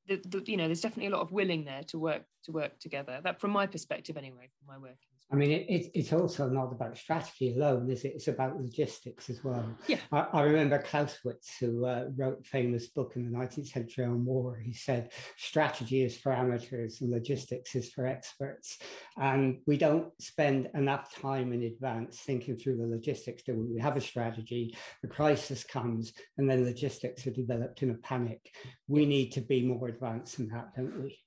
the, 0.09 0.17
the, 0.29 0.43
you 0.47 0.57
know 0.57 0.67
there's 0.67 0.81
definitely 0.81 1.13
a 1.13 1.17
lot 1.17 1.23
of 1.23 1.33
willing 1.33 1.65
there 1.65 1.83
to 1.85 1.99
work 1.99 2.23
to 2.45 2.53
work 2.53 2.79
together. 2.79 3.21
That 3.23 3.41
from 3.41 3.51
my 3.51 3.67
perspective 3.67 4.17
anyway 4.17 4.49
from 4.59 4.67
my 4.75 4.79
work 4.79 4.99
I 5.31 5.35
mean, 5.35 5.51
it, 5.51 5.67
it, 5.69 5.91
it's 5.95 6.13
also 6.13 6.49
not 6.49 6.73
about 6.73 6.97
strategy 6.97 7.55
alone, 7.55 7.91
is 7.91 8.05
it? 8.05 8.13
It's 8.15 8.29
about 8.29 8.61
logistics 8.61 9.29
as 9.29 9.43
well. 9.43 9.65
Yeah. 9.89 9.99
I, 10.13 10.27
I 10.33 10.43
remember 10.43 10.79
Clausewitz, 10.79 11.57
who 11.59 11.85
uh, 11.85 12.07
wrote 12.17 12.41
a 12.41 12.45
famous 12.45 12.87
book 12.89 13.15
in 13.17 13.31
the 13.31 13.37
19th 13.37 13.69
century 13.69 14.05
on 14.05 14.25
war. 14.25 14.61
He 14.65 14.73
said, 14.73 15.13
strategy 15.37 16.03
is 16.03 16.17
for 16.17 16.33
amateurs 16.33 17.01
and 17.01 17.11
logistics 17.11 17.75
is 17.75 17.91
for 17.91 18.07
experts. 18.07 18.79
And 19.17 19.59
we 19.67 19.77
don't 19.77 20.11
spend 20.21 20.71
enough 20.75 21.13
time 21.21 21.53
in 21.53 21.65
advance 21.65 22.21
thinking 22.21 22.57
through 22.57 22.77
the 22.77 22.87
logistics. 22.87 23.43
Do 23.43 23.55
we? 23.55 23.77
we 23.77 23.81
have 23.81 23.97
a 23.97 24.01
strategy, 24.01 24.77
the 25.03 25.09
crisis 25.09 25.65
comes, 25.65 26.13
and 26.39 26.49
then 26.49 26.65
logistics 26.65 27.27
are 27.27 27.33
developed 27.33 27.83
in 27.83 27.91
a 27.91 27.95
panic. 27.95 28.41
We 28.89 29.05
need 29.07 29.33
to 29.33 29.41
be 29.41 29.67
more 29.67 29.89
advanced 29.89 30.39
than 30.39 30.49
that, 30.49 30.75
don't 30.75 31.03
we? 31.03 31.19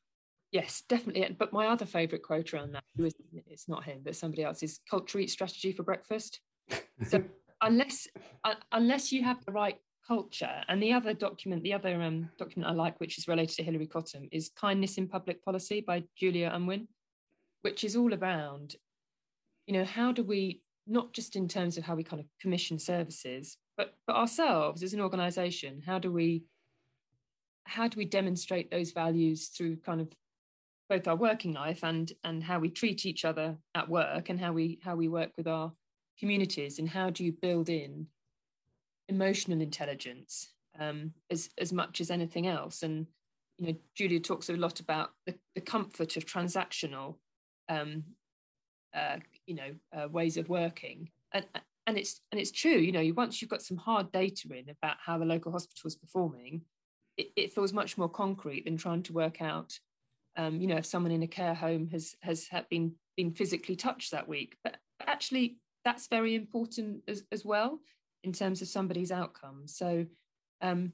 Yes, 0.51 0.83
definitely. 0.89 1.35
But 1.37 1.53
my 1.53 1.67
other 1.67 1.85
favourite 1.85 2.23
quote 2.23 2.53
around 2.53 2.73
that, 2.73 2.83
it's 3.47 3.69
not 3.69 3.83
him, 3.83 4.01
but 4.03 4.15
somebody 4.15 4.43
else, 4.43 4.63
is 4.63 4.79
culture 4.89 5.19
eats 5.19 5.33
strategy 5.33 5.71
for 5.71 5.83
breakfast. 5.83 6.39
So 7.07 7.23
unless 7.61 8.07
uh, 8.43 8.55
unless 8.71 9.11
you 9.11 9.23
have 9.23 9.43
the 9.45 9.51
right 9.51 9.77
culture, 10.07 10.63
and 10.67 10.81
the 10.81 10.93
other 10.93 11.13
document, 11.13 11.61
the 11.61 11.73
other 11.73 12.01
um, 12.01 12.29
document 12.39 12.71
I 12.71 12.73
like, 12.73 12.99
which 12.99 13.19
is 13.19 13.27
related 13.27 13.57
to 13.57 13.63
Hilary 13.63 13.87
Cottam, 13.87 14.27
is 14.31 14.49
Kindness 14.59 14.97
in 14.97 15.07
Public 15.07 15.43
Policy 15.45 15.81
by 15.81 16.03
Julia 16.17 16.51
Unwin, 16.51 16.87
which 17.61 17.83
is 17.83 17.95
all 17.95 18.13
around, 18.13 18.75
you 19.67 19.73
know, 19.73 19.85
how 19.85 20.11
do 20.11 20.23
we 20.23 20.63
not 20.87 21.13
just 21.13 21.35
in 21.35 21.47
terms 21.47 21.77
of 21.77 21.83
how 21.83 21.93
we 21.93 22.03
kind 22.03 22.19
of 22.19 22.25
commission 22.41 22.79
services, 22.79 23.57
but 23.77 23.93
but 24.07 24.15
ourselves 24.15 24.81
as 24.81 24.93
an 24.93 25.01
organisation, 25.01 25.83
how 25.85 25.99
do 25.99 26.11
we 26.11 26.43
how 27.65 27.87
do 27.87 27.97
we 27.97 28.05
demonstrate 28.05 28.71
those 28.71 28.91
values 28.91 29.49
through 29.49 29.75
kind 29.77 30.01
of 30.01 30.07
both 30.89 31.07
our 31.07 31.15
working 31.15 31.53
life 31.53 31.83
and 31.83 32.11
and 32.23 32.43
how 32.43 32.59
we 32.59 32.69
treat 32.69 33.05
each 33.05 33.23
other 33.23 33.55
at 33.75 33.87
work 33.87 34.29
and 34.29 34.39
how 34.39 34.51
we 34.51 34.79
how 34.83 34.95
we 34.95 35.07
work 35.07 35.31
with 35.37 35.47
our 35.47 35.71
communities 36.19 36.79
and 36.79 36.89
how 36.89 37.09
do 37.09 37.23
you 37.23 37.31
build 37.31 37.69
in 37.69 38.07
emotional 39.07 39.61
intelligence 39.61 40.53
um, 40.79 41.13
as 41.29 41.49
as 41.57 41.71
much 41.71 42.01
as 42.01 42.11
anything 42.11 42.47
else. 42.47 42.83
And 42.83 43.05
you 43.57 43.67
know 43.67 43.75
Julia 43.95 44.19
talks 44.19 44.49
a 44.49 44.53
lot 44.53 44.79
about 44.79 45.11
the, 45.25 45.35
the 45.55 45.61
comfort 45.61 46.17
of 46.17 46.25
transactional 46.25 47.15
um, 47.69 48.03
uh, 48.93 49.17
you 49.45 49.55
know 49.55 49.71
uh, 49.95 50.09
ways 50.09 50.37
of 50.37 50.49
working. 50.49 51.09
And 51.31 51.45
and 51.85 51.97
it's 51.97 52.21
and 52.31 52.39
it's 52.39 52.51
true 52.51 52.77
you 52.77 52.91
know 52.91 53.13
once 53.15 53.41
you've 53.41 53.51
got 53.51 53.61
some 53.61 53.77
hard 53.77 54.11
data 54.11 54.47
in 54.51 54.69
about 54.69 54.97
how 55.03 55.17
the 55.17 55.25
local 55.25 55.51
hospital 55.51 55.87
is 55.87 55.95
performing 55.95 56.61
it, 57.17 57.31
it 57.35 57.53
feels 57.53 57.73
much 57.73 57.97
more 57.97 58.07
concrete 58.07 58.65
than 58.65 58.77
trying 58.77 59.03
to 59.03 59.13
work 59.13 59.41
out 59.41 59.79
um, 60.39 60.61
you 60.61 60.67
know, 60.67 60.77
if 60.77 60.85
someone 60.85 61.11
in 61.11 61.23
a 61.23 61.27
care 61.27 61.53
home 61.53 61.89
has 61.89 62.15
has 62.21 62.47
been 62.69 62.93
been 63.17 63.31
physically 63.31 63.75
touched 63.75 64.11
that 64.11 64.29
week. 64.29 64.55
But 64.63 64.77
actually, 65.05 65.57
that's 65.83 66.07
very 66.07 66.33
important 66.33 67.03
as, 67.09 67.23
as 67.31 67.43
well 67.43 67.79
in 68.23 68.31
terms 68.31 68.61
of 68.61 68.69
somebody's 68.69 69.11
outcome. 69.11 69.63
So, 69.65 70.05
um, 70.61 70.93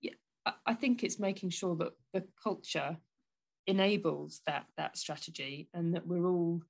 yeah, 0.00 0.12
I, 0.46 0.52
I 0.66 0.74
think 0.74 1.02
it's 1.02 1.18
making 1.18 1.50
sure 1.50 1.74
that 1.76 1.92
the 2.12 2.24
culture 2.40 2.98
enables 3.66 4.42
that 4.46 4.66
that 4.76 4.96
strategy 4.96 5.68
and 5.74 5.94
that 5.94 6.06
we're 6.06 6.28
all 6.28 6.62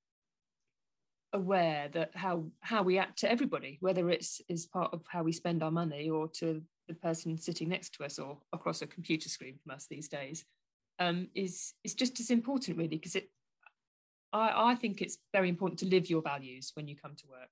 aware 1.35 1.89
that 1.93 2.13
how 2.15 2.47
how 2.61 2.83
we 2.83 2.97
act 2.97 3.19
to 3.19 3.31
everybody 3.31 3.77
whether 3.81 4.09
it's 4.09 4.41
is 4.49 4.67
part 4.67 4.93
of 4.95 5.03
how 5.09 5.23
we 5.23 5.31
spend 5.31 5.63
our 5.63 5.71
money 5.71 6.09
or 6.09 6.27
to 6.27 6.63
the 6.89 6.95
person 6.95 7.37
sitting 7.37 7.69
next 7.69 7.93
to 7.93 8.03
us 8.03 8.19
or 8.19 8.39
across 8.55 8.81
a 8.81 8.87
computer 8.87 9.29
screen 9.29 9.59
from 9.63 9.77
us 9.77 9.87
these 9.91 10.09
days 10.09 10.47
um, 10.99 11.29
is 11.35 11.75
is 11.85 11.95
just 11.95 12.21
as 12.21 12.31
important, 12.31 12.77
really, 12.77 12.89
because 12.89 13.17
it. 13.17 13.31
I, 14.33 14.73
I 14.73 14.75
think 14.75 15.01
it's 15.01 15.19
very 15.33 15.49
important 15.49 15.79
to 15.81 15.87
live 15.87 16.11
your 16.11 16.21
values 16.21 16.73
when 16.75 16.87
you 16.87 16.97
come 16.97 17.15
to 17.17 17.27
work. 17.29 17.49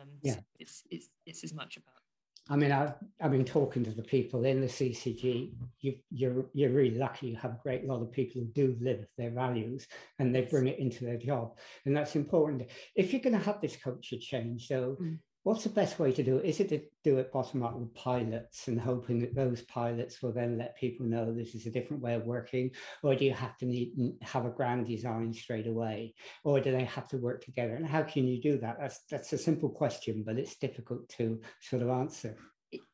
Um, 0.00 0.08
yeah, 0.22 0.34
so 0.34 0.40
it's, 0.58 0.82
it's 0.90 1.08
it's 1.26 1.44
as 1.44 1.54
much 1.54 1.76
about. 1.76 2.02
I 2.50 2.56
mean, 2.56 2.72
I've, 2.72 2.94
I've 3.20 3.30
been 3.30 3.44
talking 3.44 3.84
to 3.84 3.92
the 3.92 4.02
people 4.02 4.44
in 4.44 4.60
the 4.60 4.66
CCG. 4.66 5.52
You, 5.80 5.94
you're, 6.10 6.46
you're 6.52 6.70
really 6.70 6.96
lucky. 6.96 7.28
You 7.28 7.36
have 7.36 7.52
a 7.52 7.60
great 7.62 7.86
lot 7.86 8.02
of 8.02 8.10
people 8.10 8.40
who 8.40 8.48
do 8.48 8.76
live 8.80 9.06
their 9.16 9.30
values 9.30 9.86
and 10.18 10.34
they 10.34 10.42
bring 10.42 10.66
it 10.66 10.80
into 10.80 11.04
their 11.04 11.18
job. 11.18 11.56
And 11.86 11.96
that's 11.96 12.16
important. 12.16 12.68
If 12.96 13.12
you're 13.12 13.22
going 13.22 13.38
to 13.38 13.44
have 13.44 13.60
this 13.60 13.76
culture 13.76 14.16
change, 14.18 14.66
so 14.66 14.96
mm. 15.00 15.18
What's 15.44 15.64
the 15.64 15.70
best 15.70 15.98
way 15.98 16.12
to 16.12 16.22
do 16.22 16.36
it? 16.36 16.44
Is 16.44 16.60
it 16.60 16.68
to 16.68 16.80
do 17.02 17.18
it 17.18 17.32
bottom 17.32 17.64
up 17.64 17.74
with 17.74 17.92
pilots 17.94 18.68
and 18.68 18.80
hoping 18.80 19.18
that 19.20 19.34
those 19.34 19.62
pilots 19.62 20.22
will 20.22 20.30
then 20.30 20.56
let 20.56 20.76
people 20.76 21.04
know 21.04 21.32
this 21.32 21.56
is 21.56 21.66
a 21.66 21.70
different 21.70 22.00
way 22.00 22.14
of 22.14 22.26
working? 22.26 22.70
Or 23.02 23.16
do 23.16 23.24
you 23.24 23.32
have 23.32 23.56
to 23.58 23.66
need, 23.66 24.14
have 24.22 24.46
a 24.46 24.50
grand 24.50 24.86
design 24.86 25.32
straight 25.32 25.66
away? 25.66 26.14
Or 26.44 26.60
do 26.60 26.70
they 26.70 26.84
have 26.84 27.08
to 27.08 27.16
work 27.16 27.44
together? 27.44 27.74
And 27.74 27.84
how 27.84 28.04
can 28.04 28.28
you 28.28 28.40
do 28.40 28.56
that? 28.58 28.76
That's, 28.78 29.00
that's 29.10 29.32
a 29.32 29.38
simple 29.38 29.68
question, 29.68 30.22
but 30.24 30.38
it's 30.38 30.54
difficult 30.54 31.08
to 31.16 31.40
sort 31.60 31.82
of 31.82 31.88
answer. 31.88 32.36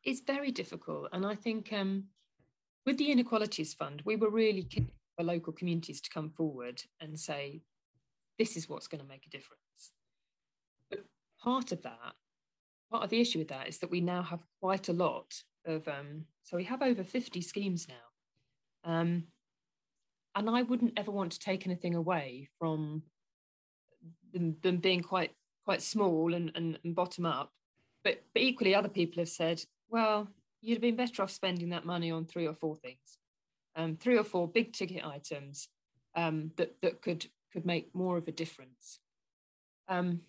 It's 0.02 0.22
very 0.26 0.50
difficult. 0.50 1.10
And 1.12 1.26
I 1.26 1.34
think 1.34 1.70
um, 1.74 2.04
with 2.86 2.96
the 2.96 3.12
Inequalities 3.12 3.74
Fund, 3.74 4.00
we 4.06 4.16
were 4.16 4.30
really 4.30 4.62
keen 4.62 4.90
for 5.18 5.22
local 5.22 5.52
communities 5.52 6.00
to 6.00 6.10
come 6.10 6.30
forward 6.30 6.82
and 6.98 7.20
say, 7.20 7.60
this 8.38 8.56
is 8.56 8.70
what's 8.70 8.88
going 8.88 9.02
to 9.02 9.06
make 9.06 9.26
a 9.26 9.30
difference. 9.30 9.92
But 10.88 11.00
part 11.42 11.72
of 11.72 11.82
that 11.82 12.14
part 12.90 13.04
of 13.04 13.10
the 13.10 13.20
issue 13.20 13.38
with 13.38 13.48
that 13.48 13.68
is 13.68 13.78
that 13.78 13.90
we 13.90 14.00
now 14.00 14.22
have 14.22 14.40
quite 14.60 14.88
a 14.88 14.92
lot 14.92 15.42
of 15.66 15.86
um, 15.88 16.24
so 16.42 16.56
we 16.56 16.64
have 16.64 16.82
over 16.82 17.04
50 17.04 17.40
schemes 17.42 17.86
now. 17.88 18.90
Um, 18.90 19.24
and 20.34 20.48
i 20.48 20.62
wouldn't 20.62 20.96
ever 20.96 21.10
want 21.10 21.32
to 21.32 21.40
take 21.40 21.66
anything 21.66 21.94
away 21.94 22.48
from 22.58 23.02
them, 24.32 24.56
them 24.62 24.76
being 24.76 25.02
quite 25.02 25.32
quite 25.64 25.82
small 25.82 26.32
and, 26.32 26.52
and, 26.54 26.78
and 26.84 26.94
bottom 26.94 27.26
up. 27.26 27.52
But, 28.04 28.22
but 28.32 28.42
equally 28.42 28.74
other 28.74 28.88
people 28.88 29.20
have 29.20 29.28
said 29.28 29.62
well 29.88 30.28
you'd 30.60 30.74
have 30.74 30.82
been 30.82 30.96
better 30.96 31.22
off 31.22 31.30
spending 31.30 31.70
that 31.70 31.84
money 31.84 32.10
on 32.10 32.24
three 32.24 32.46
or 32.46 32.54
four 32.54 32.76
things. 32.76 33.18
Um, 33.76 33.96
three 33.96 34.18
or 34.18 34.24
four 34.24 34.48
big 34.48 34.72
ticket 34.72 35.04
items 35.04 35.68
um, 36.16 36.50
that, 36.56 36.80
that 36.82 37.02
could 37.02 37.26
could 37.52 37.64
make 37.64 37.94
more 37.94 38.16
of 38.16 38.28
a 38.28 38.32
difference. 38.32 39.00
Um, 39.88 40.22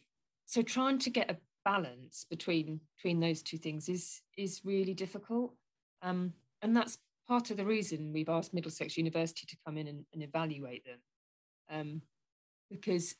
so 0.45 0.61
trying 0.61 0.99
to 0.99 1.09
get 1.09 1.29
a 1.29 1.37
balance 1.69 2.25
between 2.29 2.79
between 2.97 3.19
those 3.19 3.41
two 3.41 3.57
things 3.57 3.89
is 3.89 4.21
is 4.37 4.61
really 4.63 4.93
difficult. 4.93 5.53
Um, 6.01 6.33
and 6.61 6.75
that's 6.75 6.97
part 7.27 7.51
of 7.51 7.57
the 7.57 7.65
reason 7.65 8.13
we've 8.13 8.29
asked 8.37 8.53
middlesex 8.53 8.97
university 8.97 9.45
to 9.47 9.57
come 9.65 9.77
in 9.77 9.87
and, 9.87 10.05
and 10.13 10.23
evaluate 10.23 10.83
them. 10.85 10.99
Um, 11.71 12.01
because 12.71 13.15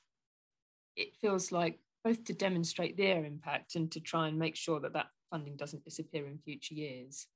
it 0.96 1.16
feels 1.22 1.52
like 1.52 1.80
both 2.04 2.24
to 2.26 2.34
demonstrate 2.34 2.98
their 2.98 3.26
impact 3.26 3.76
and 3.76 3.92
to 3.92 4.00
try 4.00 4.28
and 4.28 4.40
make 4.40 4.56
sure 4.56 4.80
that 4.80 4.94
that 4.94 5.08
funding 5.30 5.56
doesn't 5.56 5.84
disappear 5.84 6.26
in 6.28 6.40
future 6.40 6.74
years 6.74 7.28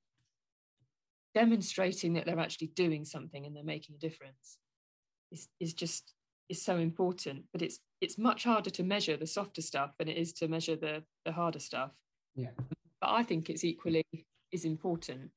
demonstrating 1.34 2.14
that 2.14 2.26
they're 2.26 2.40
actually 2.40 2.68
doing 2.68 3.06
something 3.06 3.46
and 3.46 3.56
they're 3.56 3.64
making 3.64 3.96
a 3.96 4.00
difference 4.00 4.58
is, 5.32 5.48
is 5.60 5.74
just 5.74 6.14
is 6.50 6.62
so 6.62 6.78
important. 6.78 7.44
But 7.52 7.62
it's 7.62 7.80
it's 8.04 8.18
much 8.18 8.44
harder 8.44 8.70
to 8.70 8.84
measure 8.84 9.16
the 9.16 9.26
softer 9.26 9.62
stuff 9.62 9.92
than 9.98 10.10
it 10.10 10.18
is 10.18 10.34
to 10.34 10.48
measure 10.48 10.76
the 10.76 11.04
the 11.26 11.32
harder 11.32 11.60
stuff. 11.60 11.92
Yeah. 12.36 12.50
But 13.00 13.12
I 13.12 13.24
think 13.24 13.50
it's 13.50 13.64
equally 13.64 14.06
is 14.52 14.66
important. 14.66 15.32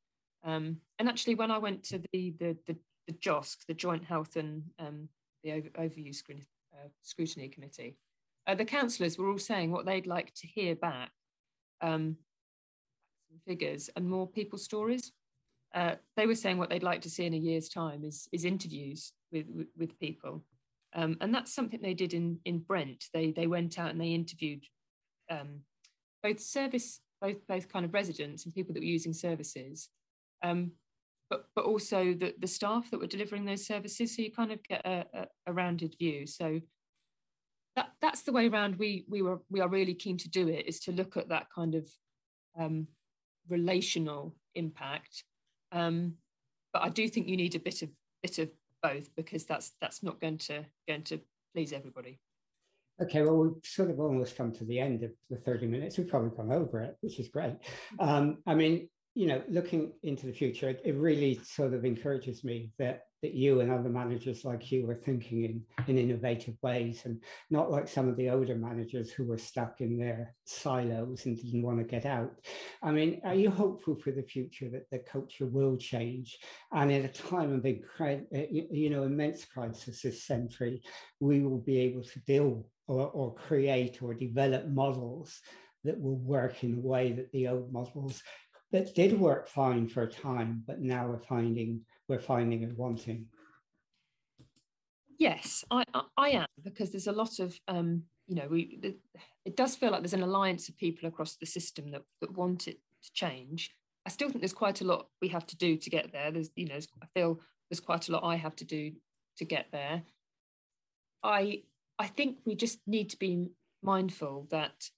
Um, 0.44 0.78
and 0.98 1.08
actually, 1.08 1.36
when 1.36 1.50
I 1.50 1.58
went 1.58 1.84
to 1.84 1.98
the 2.12 2.34
the 2.40 2.56
the, 2.66 2.76
the 3.06 3.12
JOSC, 3.12 3.66
the 3.66 3.74
Joint 3.74 4.04
Health 4.04 4.36
and 4.36 4.64
um, 4.78 5.08
the 5.44 5.52
Over, 5.52 5.68
Overview 5.70 6.14
Scrutiny, 6.14 6.46
uh, 6.74 6.88
Scrutiny 7.02 7.48
Committee, 7.48 7.96
uh, 8.46 8.56
the 8.56 8.64
councillors 8.64 9.16
were 9.16 9.30
all 9.30 9.38
saying 9.38 9.70
what 9.70 9.86
they'd 9.86 10.06
like 10.06 10.34
to 10.34 10.46
hear 10.48 10.74
back, 10.74 11.10
um, 11.80 12.16
figures 13.46 13.90
and 13.94 14.10
more 14.10 14.26
people 14.26 14.58
stories. 14.58 15.12
Uh, 15.72 15.94
they 16.16 16.26
were 16.26 16.34
saying 16.34 16.58
what 16.58 16.70
they'd 16.70 16.82
like 16.82 17.02
to 17.02 17.10
see 17.10 17.26
in 17.26 17.34
a 17.34 17.38
year's 17.48 17.68
time 17.68 18.02
is 18.04 18.28
is 18.32 18.44
interviews 18.44 19.12
with 19.30 19.46
with, 19.48 19.68
with 19.76 20.00
people, 20.00 20.42
um, 20.96 21.16
and 21.20 21.32
that's 21.34 21.54
something 21.54 21.80
they 21.82 21.94
did 21.94 22.14
in 22.14 22.40
in 22.44 22.58
Brent. 22.58 23.04
They 23.12 23.30
they 23.30 23.46
went 23.46 23.78
out 23.78 23.90
and 23.90 24.00
they 24.00 24.14
interviewed 24.14 24.64
um, 25.30 25.60
both 26.22 26.40
service 26.40 27.00
both 27.20 27.46
both 27.46 27.72
kind 27.72 27.84
of 27.84 27.94
residents 27.94 28.44
and 28.44 28.54
people 28.54 28.74
that 28.74 28.80
were 28.80 28.86
using 28.86 29.12
services, 29.12 29.88
um, 30.42 30.72
but 31.30 31.46
but 31.54 31.64
also 31.64 32.14
the 32.14 32.34
the 32.38 32.46
staff 32.46 32.90
that 32.90 33.00
were 33.00 33.06
delivering 33.06 33.44
those 33.44 33.66
services. 33.66 34.16
So 34.16 34.22
you 34.22 34.32
kind 34.32 34.52
of 34.52 34.62
get 34.64 34.84
a, 34.84 35.06
a, 35.14 35.26
a 35.46 35.52
rounded 35.52 35.94
view. 35.98 36.26
So 36.26 36.60
that 37.76 37.92
that's 38.00 38.22
the 38.22 38.32
way 38.32 38.48
around 38.48 38.76
we 38.76 39.04
we 39.08 39.22
were 39.22 39.40
we 39.50 39.60
are 39.60 39.68
really 39.68 39.94
keen 39.94 40.16
to 40.18 40.28
do 40.28 40.48
it 40.48 40.66
is 40.66 40.80
to 40.80 40.92
look 40.92 41.16
at 41.16 41.28
that 41.28 41.46
kind 41.54 41.74
of 41.74 41.86
um, 42.58 42.88
relational 43.48 44.34
impact 44.54 45.24
um, 45.72 46.14
but 46.72 46.82
I 46.82 46.88
do 46.88 47.08
think 47.08 47.28
you 47.28 47.36
need 47.36 47.54
a 47.54 47.60
bit 47.60 47.82
of 47.82 47.90
bit 48.22 48.38
of 48.38 48.50
both 48.86 49.14
because 49.16 49.44
that's 49.44 49.72
that's 49.80 50.02
not 50.02 50.20
going 50.20 50.38
to 50.38 50.64
going 50.88 51.02
to 51.02 51.20
please 51.54 51.72
everybody. 51.72 52.18
Okay, 53.02 53.22
well, 53.22 53.36
we've 53.36 53.52
sort 53.62 53.90
of 53.90 54.00
almost 54.00 54.36
come 54.36 54.52
to 54.52 54.64
the 54.64 54.78
end 54.78 55.02
of 55.02 55.10
the 55.28 55.36
30 55.36 55.66
minutes. 55.66 55.98
We've 55.98 56.08
probably 56.08 56.30
gone 56.34 56.50
over 56.50 56.80
it, 56.80 56.96
which 57.02 57.20
is 57.20 57.28
great. 57.28 57.56
Um, 57.98 58.38
I 58.46 58.54
mean, 58.54 58.88
you 59.16 59.26
know, 59.26 59.42
looking 59.48 59.92
into 60.02 60.26
the 60.26 60.32
future, 60.32 60.68
it, 60.68 60.82
it, 60.84 60.94
really 60.94 61.40
sort 61.42 61.72
of 61.72 61.86
encourages 61.86 62.44
me 62.44 62.70
that 62.78 63.04
that 63.22 63.32
you 63.32 63.60
and 63.60 63.72
other 63.72 63.88
managers 63.88 64.44
like 64.44 64.70
you 64.70 64.88
are 64.90 64.94
thinking 64.94 65.42
in, 65.42 65.62
in 65.88 65.96
innovative 65.96 66.54
ways 66.62 67.00
and 67.06 67.22
not 67.48 67.70
like 67.70 67.88
some 67.88 68.10
of 68.10 68.16
the 68.18 68.28
older 68.28 68.54
managers 68.54 69.10
who 69.10 69.24
were 69.24 69.38
stuck 69.38 69.80
in 69.80 69.96
their 69.96 70.34
silos 70.44 71.24
and 71.24 71.38
didn't 71.38 71.62
want 71.62 71.78
to 71.78 71.84
get 71.84 72.04
out. 72.04 72.30
I 72.82 72.92
mean, 72.92 73.22
are 73.24 73.34
you 73.34 73.50
hopeful 73.50 73.96
for 73.96 74.10
the 74.10 74.22
future 74.22 74.68
that 74.68 74.90
the 74.90 74.98
culture 74.98 75.46
will 75.46 75.78
change? 75.78 76.36
And 76.72 76.92
in 76.92 77.06
a 77.06 77.08
time 77.08 77.54
of 77.54 77.64
incredible, 77.64 78.26
uh, 78.36 78.42
you 78.50 78.90
know, 78.90 79.04
immense 79.04 79.46
crisis 79.46 80.02
this 80.02 80.24
century, 80.24 80.82
we 81.20 81.40
will 81.40 81.60
be 81.60 81.78
able 81.78 82.02
to 82.02 82.20
deal 82.26 82.66
or, 82.86 83.08
or 83.08 83.34
create 83.34 84.02
or 84.02 84.12
develop 84.12 84.68
models 84.68 85.40
that 85.86 86.00
will 86.00 86.18
work 86.18 86.62
in 86.64 86.74
a 86.74 86.80
way 86.80 87.12
that 87.12 87.30
the 87.32 87.48
old 87.48 87.72
models 87.72 88.22
that 88.72 88.94
did 88.94 89.18
work 89.18 89.48
fine 89.48 89.88
for 89.88 90.02
a 90.02 90.10
time, 90.10 90.62
but 90.66 90.80
now 90.80 91.06
we're 91.06 91.18
finding 91.18 91.82
we're 92.08 92.20
finding 92.20 92.62
and 92.62 92.76
wanting. 92.76 93.26
Yes, 95.18 95.64
I, 95.70 95.84
I, 96.16 96.28
am 96.30 96.46
because 96.62 96.90
there's 96.90 97.06
a 97.06 97.12
lot 97.12 97.38
of 97.38 97.58
um, 97.68 98.02
you 98.26 98.36
know 98.36 98.48
we 98.50 98.96
it 99.44 99.56
does 99.56 99.74
feel 99.76 99.90
like 99.90 100.02
there's 100.02 100.12
an 100.12 100.22
alliance 100.22 100.68
of 100.68 100.76
people 100.76 101.08
across 101.08 101.36
the 101.36 101.46
system 101.46 101.90
that 101.92 102.02
that 102.20 102.36
want 102.36 102.68
it 102.68 102.78
to 103.02 103.12
change. 103.12 103.70
I 104.04 104.10
still 104.10 104.28
think 104.28 104.40
there's 104.40 104.52
quite 104.52 104.80
a 104.82 104.84
lot 104.84 105.08
we 105.22 105.28
have 105.28 105.46
to 105.46 105.56
do 105.56 105.76
to 105.76 105.90
get 105.90 106.12
there. 106.12 106.30
There's 106.30 106.50
you 106.54 106.66
know 106.66 106.78
I 107.02 107.06
feel 107.14 107.40
there's 107.70 107.80
quite 107.80 108.08
a 108.08 108.12
lot 108.12 108.24
I 108.24 108.36
have 108.36 108.56
to 108.56 108.64
do 108.64 108.92
to 109.38 109.44
get 109.44 109.66
there. 109.72 110.02
I 111.22 111.62
I 111.98 112.06
think 112.08 112.38
we 112.44 112.54
just 112.54 112.80
need 112.86 113.10
to 113.10 113.18
be 113.18 113.50
mindful 113.82 114.48
that 114.50 114.90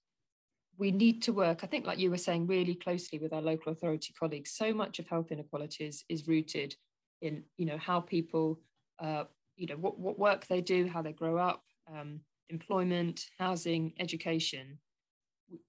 we 0.79 0.91
need 0.91 1.21
to 1.23 1.33
work, 1.33 1.59
I 1.61 1.67
think, 1.67 1.85
like 1.85 1.99
you 1.99 2.09
were 2.09 2.17
saying, 2.17 2.47
really 2.47 2.73
closely 2.73 3.19
with 3.19 3.33
our 3.33 3.41
local 3.41 3.73
authority 3.73 4.13
colleagues. 4.17 4.51
So 4.51 4.73
much 4.73 4.97
of 4.97 5.07
health 5.09 5.29
inequalities 5.29 6.05
is 6.07 6.27
rooted 6.27 6.73
in, 7.21 7.43
you 7.57 7.65
know, 7.65 7.77
how 7.77 7.99
people, 7.99 8.61
uh, 8.97 9.25
you 9.57 9.67
know, 9.67 9.75
what, 9.75 9.99
what 9.99 10.17
work 10.17 10.47
they 10.47 10.61
do, 10.61 10.87
how 10.87 11.01
they 11.01 11.11
grow 11.11 11.37
up, 11.37 11.63
um, 11.93 12.21
employment, 12.49 13.25
housing, 13.37 13.93
education. 13.99 14.79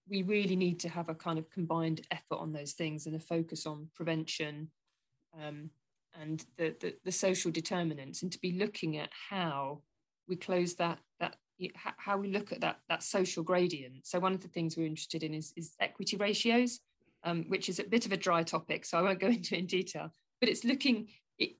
We 0.08 0.22
really 0.22 0.54
need 0.54 0.78
to 0.80 0.88
have 0.88 1.08
a 1.08 1.14
kind 1.14 1.40
of 1.40 1.50
combined 1.50 2.06
effort 2.12 2.38
on 2.38 2.52
those 2.52 2.74
things 2.74 3.06
and 3.06 3.16
a 3.16 3.20
focus 3.20 3.66
on 3.66 3.88
prevention 3.96 4.70
um, 5.36 5.70
and 6.20 6.44
the, 6.56 6.76
the, 6.80 6.94
the 7.04 7.12
social 7.12 7.50
determinants, 7.50 8.22
and 8.22 8.30
to 8.30 8.38
be 8.38 8.52
looking 8.52 8.96
at 8.96 9.10
how 9.30 9.82
we 10.28 10.36
close 10.36 10.74
that 10.76 10.98
that 10.98 10.98
how 11.96 12.16
we 12.16 12.28
look 12.28 12.52
at 12.52 12.60
that 12.60 12.78
that 12.88 13.02
social 13.02 13.42
gradient. 13.42 14.06
So 14.06 14.18
one 14.18 14.32
of 14.32 14.40
the 14.40 14.48
things 14.48 14.76
we're 14.76 14.86
interested 14.86 15.22
in 15.22 15.34
is, 15.34 15.52
is 15.56 15.74
equity 15.80 16.16
ratios, 16.16 16.80
um, 17.24 17.44
which 17.48 17.68
is 17.68 17.78
a 17.78 17.84
bit 17.84 18.06
of 18.06 18.12
a 18.12 18.16
dry 18.16 18.42
topic, 18.42 18.84
so 18.84 18.98
I 18.98 19.02
won't 19.02 19.20
go 19.20 19.26
into 19.38 19.56
in 19.56 19.66
detail. 19.66 20.10
But 20.40 20.48
it's 20.48 20.64
looking 20.64 21.08
it, 21.38 21.52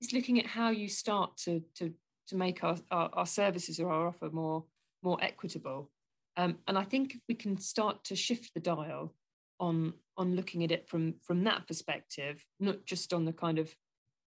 it's 0.00 0.12
looking 0.12 0.38
at 0.38 0.46
how 0.46 0.70
you 0.70 0.88
start 0.88 1.36
to 1.44 1.62
to 1.76 1.92
to 2.28 2.36
make 2.36 2.64
our, 2.64 2.76
our, 2.90 3.10
our 3.12 3.26
services 3.26 3.78
or 3.80 3.90
our 3.90 4.08
offer 4.08 4.30
more 4.30 4.64
more 5.02 5.18
equitable. 5.22 5.90
Um, 6.36 6.58
and 6.66 6.78
I 6.78 6.84
think 6.84 7.14
if 7.14 7.20
we 7.28 7.34
can 7.34 7.58
start 7.58 8.04
to 8.04 8.16
shift 8.16 8.54
the 8.54 8.60
dial 8.60 9.14
on 9.60 9.94
on 10.16 10.36
looking 10.36 10.64
at 10.64 10.72
it 10.72 10.88
from 10.88 11.14
from 11.22 11.44
that 11.44 11.66
perspective, 11.66 12.44
not 12.58 12.84
just 12.84 13.12
on 13.12 13.24
the 13.24 13.32
kind 13.32 13.58
of 13.58 13.74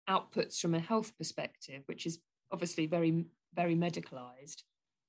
outputs 0.08 0.58
from 0.58 0.74
a 0.74 0.80
health 0.80 1.12
perspective, 1.18 1.82
which 1.86 2.06
is 2.06 2.18
obviously 2.50 2.86
very 2.86 3.26
very 3.54 3.76
medicalized, 3.76 4.62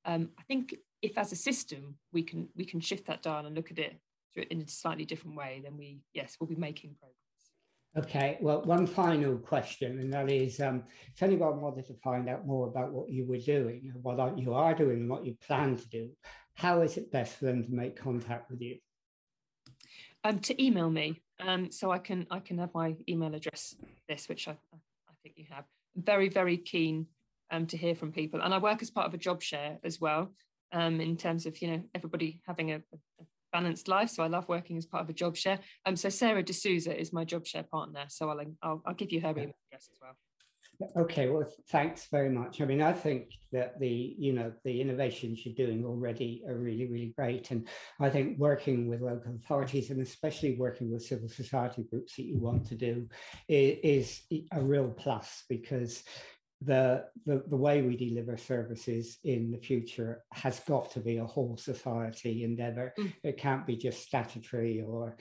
um, 0.06 0.30
I 0.40 0.44
think 0.44 0.76
if 1.02 1.18
as 1.18 1.32
a 1.32 1.36
system 1.36 1.96
we 2.12 2.24
can 2.24 2.50
we 2.56 2.66
can 2.66 2.80
shift 2.80 3.08
that 3.08 3.22
down 3.22 3.46
and 3.46 3.56
look 3.56 3.72
at 3.72 3.80
it 3.80 4.00
in 4.36 4.62
a 4.62 4.68
slightly 4.68 5.06
different 5.06 5.38
way, 5.38 5.62
then 5.64 5.78
we 5.78 6.02
yes 6.14 6.38
we'll 6.40 6.48
be 6.48 6.56
making 6.56 6.96
progress. 7.00 7.18
Okay, 7.96 8.40
well, 8.42 8.64
one 8.64 8.88
final 8.88 9.38
question, 9.38 10.00
and 10.00 10.12
that 10.14 10.30
is 10.30 10.60
um, 10.60 10.84
if 11.14 11.22
anyone 11.22 11.62
wanted 11.62 11.86
to 11.88 11.94
find 12.04 12.28
out 12.28 12.48
more 12.48 12.68
about 12.68 12.92
what 12.92 13.10
you 13.12 13.26
were 13.28 13.38
doing, 13.38 13.94
what 14.02 14.38
you 14.38 14.54
are 14.54 14.74
doing, 14.74 15.02
and 15.02 15.10
what 15.10 15.26
you 15.26 15.38
plan 15.46 15.78
to 15.78 15.88
do, 15.90 16.10
how 16.56 16.82
is 16.82 16.98
it 16.98 17.12
best 17.12 17.36
for 17.36 17.46
them 17.46 17.64
to 17.64 17.72
make 17.72 17.96
contact 17.96 18.50
with 18.50 18.62
you? 18.62 18.78
Um, 20.24 20.40
to 20.40 20.64
email 20.64 20.90
me, 20.90 21.22
um, 21.40 21.70
so 21.70 21.92
I 21.92 22.00
can 22.00 22.26
I 22.32 22.40
can 22.40 22.58
have 22.58 22.74
my 22.74 22.96
email 23.08 23.36
address. 23.36 23.76
This, 24.10 24.28
which 24.28 24.48
I 24.48 24.52
I 24.74 25.14
think 25.22 25.36
you 25.38 25.46
have. 25.52 25.66
very 25.96 26.30
very 26.30 26.58
keen 26.58 27.06
um, 27.54 27.68
to 27.68 27.78
hear 27.78 27.96
from 27.96 28.12
people. 28.12 28.42
And 28.42 28.54
I 28.54 28.58
work 28.58 28.82
as 28.82 28.90
part 28.90 29.08
of 29.08 29.14
a 29.14 29.18
job 29.18 29.42
share 29.42 29.78
as 29.84 30.02
well, 30.02 30.34
um, 30.74 31.00
in 31.00 31.16
terms 31.16 31.46
of 31.46 31.62
you 31.62 31.70
know 31.70 31.84
everybody 31.96 32.42
having 32.46 32.72
a, 32.72 32.78
a, 32.78 33.26
balanced 33.54 33.88
life. 33.88 34.10
So 34.10 34.24
I 34.24 34.28
love 34.28 34.50
working 34.50 34.78
as 34.78 34.88
part 34.88 35.04
of 35.04 35.10
a 35.12 35.14
job 35.14 35.38
share. 35.38 35.60
Um, 35.86 35.96
so 35.96 36.10
Sarah 36.10 36.42
D'Souza 36.42 37.00
is 37.00 37.14
my 37.14 37.24
job 37.24 37.46
share 37.46 37.62
partner. 37.62 38.06
So 38.10 38.30
I'll 38.30 38.42
I'll, 38.64 38.82
I'll 38.86 38.96
give 38.96 39.12
you 39.12 39.22
her 39.22 39.30
email 39.30 39.54
address 39.70 39.90
as 39.92 40.00
well. 40.02 40.18
Okay, 40.98 41.30
well, 41.30 41.48
thanks 41.70 42.08
very 42.12 42.30
much. 42.30 42.60
I 42.60 42.66
mean, 42.66 42.82
I 42.82 42.94
think 42.94 43.30
that 43.52 43.80
the 43.80 44.16
you 44.18 44.34
know 44.34 44.52
the 44.64 44.82
innovations 44.82 45.46
you're 45.46 45.54
doing 45.54 45.86
already 45.86 46.44
are 46.48 46.56
really 46.56 46.88
really 46.88 47.14
great, 47.16 47.52
and 47.52 47.68
I 48.00 48.10
think 48.10 48.40
working 48.40 48.88
with 48.88 49.02
local 49.02 49.36
authorities 49.36 49.92
and 49.92 50.02
especially 50.02 50.56
working 50.56 50.92
with 50.92 51.04
civil 51.04 51.30
society 51.30 51.84
groups 51.84 52.16
that 52.16 52.24
you 52.24 52.38
want 52.38 52.66
to 52.68 52.76
do 52.76 53.08
is, 53.48 54.22
is 54.32 54.42
a 54.52 54.62
real 54.62 54.90
plus 54.90 55.44
because 55.48 56.04
the, 56.66 57.06
the, 57.26 57.44
the 57.48 57.58
way 57.58 57.82
we 57.82 57.96
deliver 57.96 58.38
services 58.38 59.18
in 59.24 59.52
the 59.52 59.58
future 59.58 60.24
has 60.32 60.60
got 60.62 60.92
to 60.92 61.00
be 61.00 61.18
a 61.18 61.26
whole 61.26 61.58
society 61.58 62.44
endeavor. 62.44 62.94
Mm. 62.98 63.14
It 63.24 63.38
can't 63.38 63.66
be 63.66 63.76
just 63.76 64.04
statutory 64.04 64.82
or 64.82 65.18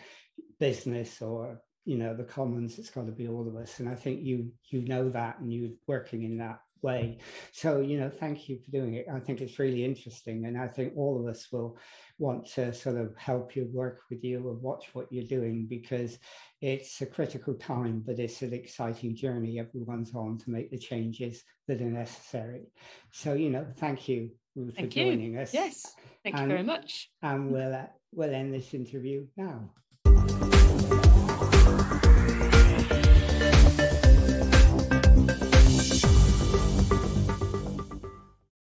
business 0.58 1.20
or 1.20 1.60
you 1.84 1.98
know 1.98 2.14
the 2.14 2.24
commons. 2.24 2.78
It's 2.78 2.90
got 2.90 3.06
to 3.06 3.12
be 3.12 3.28
all 3.28 3.48
of 3.48 3.56
us, 3.56 3.80
and 3.80 3.88
I 3.88 3.94
think 3.94 4.22
you 4.22 4.52
you 4.70 4.82
know 4.82 5.08
that, 5.10 5.40
and 5.40 5.52
you're 5.52 5.72
working 5.86 6.22
in 6.22 6.38
that 6.38 6.60
way. 6.82 7.18
So, 7.52 7.80
you 7.80 7.98
know, 7.98 8.10
thank 8.10 8.48
you 8.48 8.58
for 8.58 8.70
doing 8.70 8.94
it. 8.94 9.06
I 9.12 9.20
think 9.20 9.40
it's 9.40 9.58
really 9.58 9.84
interesting. 9.84 10.46
And 10.46 10.58
I 10.58 10.68
think 10.68 10.94
all 10.96 11.20
of 11.20 11.26
us 11.26 11.48
will 11.52 11.78
want 12.18 12.46
to 12.54 12.72
sort 12.72 12.96
of 12.96 13.16
help 13.16 13.56
you 13.56 13.68
work 13.72 14.00
with 14.10 14.22
you 14.22 14.36
and 14.50 14.60
watch 14.60 14.86
what 14.92 15.06
you're 15.10 15.24
doing 15.24 15.66
because 15.68 16.18
it's 16.60 17.00
a 17.00 17.06
critical 17.06 17.54
time, 17.54 18.02
but 18.04 18.18
it's 18.18 18.42
an 18.42 18.52
exciting 18.52 19.16
journey 19.16 19.58
everyone's 19.58 20.14
on 20.14 20.38
to 20.38 20.50
make 20.50 20.70
the 20.70 20.78
changes 20.78 21.42
that 21.68 21.80
are 21.80 21.84
necessary. 21.84 22.62
So, 23.10 23.34
you 23.34 23.50
know, 23.50 23.66
thank 23.76 24.08
you 24.08 24.30
Ruth, 24.54 24.74
thank 24.76 24.92
for 24.92 24.98
you. 24.98 25.04
joining 25.06 25.38
us. 25.38 25.54
Yes, 25.54 25.94
thank 26.22 26.36
and, 26.36 26.44
you 26.44 26.56
very 26.56 26.66
much. 26.66 27.10
And 27.22 27.50
we'll, 27.50 27.74
uh, 27.74 27.86
we'll 28.12 28.34
end 28.34 28.52
this 28.52 28.74
interview 28.74 29.26
now. 29.36 29.70